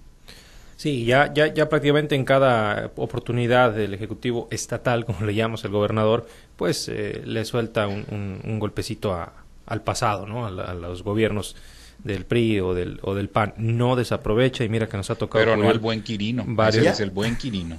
Sí, 0.76 1.04
ya, 1.04 1.32
ya, 1.32 1.52
ya 1.52 1.68
prácticamente 1.68 2.14
en 2.14 2.24
cada 2.24 2.92
oportunidad 2.96 3.72
del 3.72 3.94
Ejecutivo 3.94 4.48
Estatal, 4.50 5.04
como 5.06 5.26
le 5.26 5.34
llamamos 5.34 5.64
el 5.64 5.70
gobernador, 5.70 6.26
pues 6.56 6.88
eh, 6.88 7.22
le 7.24 7.44
suelta 7.44 7.86
un, 7.86 8.40
un, 8.42 8.58
golpecito 8.58 9.12
a, 9.12 9.32
al 9.66 9.82
pasado, 9.82 10.26
¿no? 10.26 10.46
A, 10.46 10.48
a 10.48 10.74
los 10.74 11.02
gobiernos 11.02 11.56
del 12.02 12.24
PRI 12.24 12.60
o 12.60 12.74
del, 12.74 12.98
o 13.02 13.14
del 13.14 13.28
PAN 13.28 13.54
no 13.56 13.96
desaprovecha 13.96 14.64
y 14.64 14.68
mira 14.68 14.88
que 14.88 14.96
nos 14.96 15.10
ha 15.10 15.14
tocado. 15.14 15.44
Pero 15.44 15.56
no 15.56 15.70
el 15.70 15.78
buen 15.78 16.02
Quirino. 16.02 16.44
Varios. 16.46 16.86
Es 16.86 17.00
el 17.00 17.10
buen 17.10 17.36
Quirino. 17.36 17.78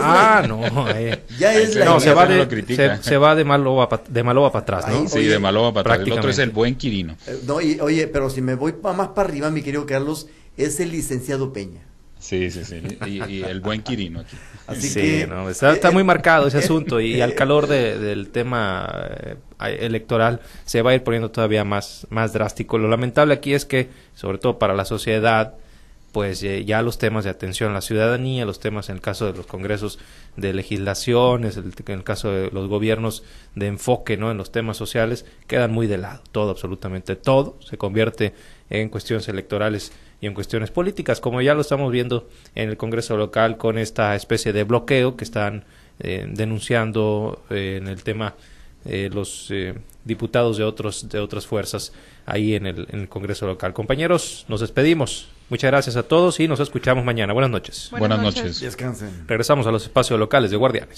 Ah, 0.00 0.44
no. 0.46 0.88
Eh. 0.90 1.22
Ya 1.38 1.54
es 1.54 1.74
la 1.74 1.84
no, 1.84 2.00
se 2.00 2.14
va, 2.14 2.26
de, 2.26 2.98
se, 3.02 3.16
va 3.16 3.34
de 3.34 3.44
Maloba 3.44 3.88
de 4.08 4.22
Maloba 4.22 4.50
para 4.52 4.62
atrás, 4.62 4.88
¿no? 4.88 5.08
sí, 5.08 5.24
de 5.24 5.38
Maloba 5.38 5.72
para 5.72 5.94
atrás. 5.94 6.06
El 6.06 6.12
otro 6.12 6.30
es 6.30 6.38
el 6.38 6.50
buen 6.50 6.76
Quirino. 6.76 7.16
Eh, 7.26 7.40
no, 7.46 7.60
y, 7.60 7.78
oye, 7.80 8.06
pero 8.08 8.30
si 8.30 8.40
me 8.40 8.54
voy 8.54 8.74
más 8.82 9.08
para 9.08 9.28
arriba, 9.28 9.50
mi 9.50 9.62
querido 9.62 9.86
Carlos, 9.86 10.28
es 10.56 10.80
el 10.80 10.90
licenciado 10.92 11.52
Peña. 11.52 11.82
Sí, 12.18 12.50
sí, 12.50 12.64
sí. 12.64 12.82
Y, 13.06 13.42
el 13.42 13.60
buen 13.60 13.82
Quirino 13.82 14.20
aquí. 14.20 14.36
Así 14.66 14.92
que, 14.94 15.26
no, 15.26 15.48
está, 15.48 15.72
está, 15.72 15.90
muy 15.92 16.02
marcado 16.02 16.48
ese 16.48 16.58
asunto 16.58 17.00
y, 17.00 17.20
al 17.20 17.34
calor 17.34 17.68
de, 17.68 17.98
del 17.98 18.30
tema 18.30 18.88
eh, 19.20 19.36
electoral 19.80 20.40
se 20.64 20.82
va 20.82 20.90
a 20.90 20.94
ir 20.94 21.04
poniendo 21.04 21.30
todavía 21.30 21.64
más, 21.64 22.06
más 22.10 22.32
drástico. 22.32 22.78
Lo 22.78 22.88
lamentable 22.88 23.34
aquí 23.34 23.54
es 23.54 23.64
que, 23.64 23.90
sobre 24.14 24.38
todo 24.38 24.58
para 24.58 24.74
la 24.74 24.84
sociedad, 24.84 25.54
pues 26.16 26.42
eh, 26.44 26.64
ya 26.64 26.80
los 26.80 26.96
temas 26.96 27.24
de 27.24 27.30
atención 27.30 27.72
a 27.72 27.74
la 27.74 27.80
ciudadanía, 27.82 28.46
los 28.46 28.58
temas 28.58 28.88
en 28.88 28.94
el 28.94 29.02
caso 29.02 29.30
de 29.30 29.36
los 29.36 29.44
congresos 29.44 29.98
de 30.36 30.54
legislaciones, 30.54 31.58
en 31.58 31.74
el 31.88 32.04
caso 32.04 32.30
de 32.30 32.50
los 32.50 32.68
gobiernos 32.68 33.22
de 33.54 33.66
enfoque 33.66 34.16
¿no? 34.16 34.30
en 34.30 34.38
los 34.38 34.50
temas 34.50 34.78
sociales, 34.78 35.26
quedan 35.46 35.72
muy 35.72 35.86
de 35.86 35.98
lado. 35.98 36.22
Todo, 36.32 36.52
absolutamente 36.52 37.16
todo, 37.16 37.58
se 37.60 37.76
convierte 37.76 38.32
en 38.70 38.88
cuestiones 38.88 39.28
electorales 39.28 39.92
y 40.22 40.26
en 40.26 40.32
cuestiones 40.32 40.70
políticas, 40.70 41.20
como 41.20 41.42
ya 41.42 41.52
lo 41.52 41.60
estamos 41.60 41.92
viendo 41.92 42.30
en 42.54 42.70
el 42.70 42.78
Congreso 42.78 43.18
local 43.18 43.58
con 43.58 43.76
esta 43.76 44.14
especie 44.14 44.54
de 44.54 44.64
bloqueo 44.64 45.18
que 45.18 45.24
están 45.24 45.66
eh, 45.98 46.24
denunciando 46.30 47.44
eh, 47.50 47.76
en 47.78 47.88
el 47.88 48.02
tema 48.02 48.36
eh, 48.86 49.10
los 49.12 49.52
diputados 50.02 50.56
de 50.56 50.64
otros 50.64 51.10
de 51.10 51.18
otras 51.18 51.46
fuerzas 51.46 51.92
ahí 52.24 52.54
en 52.54 52.64
el, 52.64 52.86
en 52.90 53.00
el 53.00 53.08
Congreso 53.10 53.46
local. 53.46 53.74
Compañeros, 53.74 54.46
nos 54.48 54.62
despedimos. 54.62 55.35
Muchas 55.48 55.70
gracias 55.70 55.96
a 55.96 56.02
todos 56.02 56.40
y 56.40 56.48
nos 56.48 56.58
escuchamos 56.58 57.04
mañana. 57.04 57.32
Buenas 57.32 57.50
noches. 57.50 57.88
Buenas, 57.92 58.20
noches. 58.20 58.60
Descansen. 58.60 59.24
Regresamos 59.28 59.66
a 59.66 59.70
los 59.70 59.84
espacios 59.84 60.18
locales 60.18 60.50
de 60.50 60.56
Guardianes. 60.56 60.94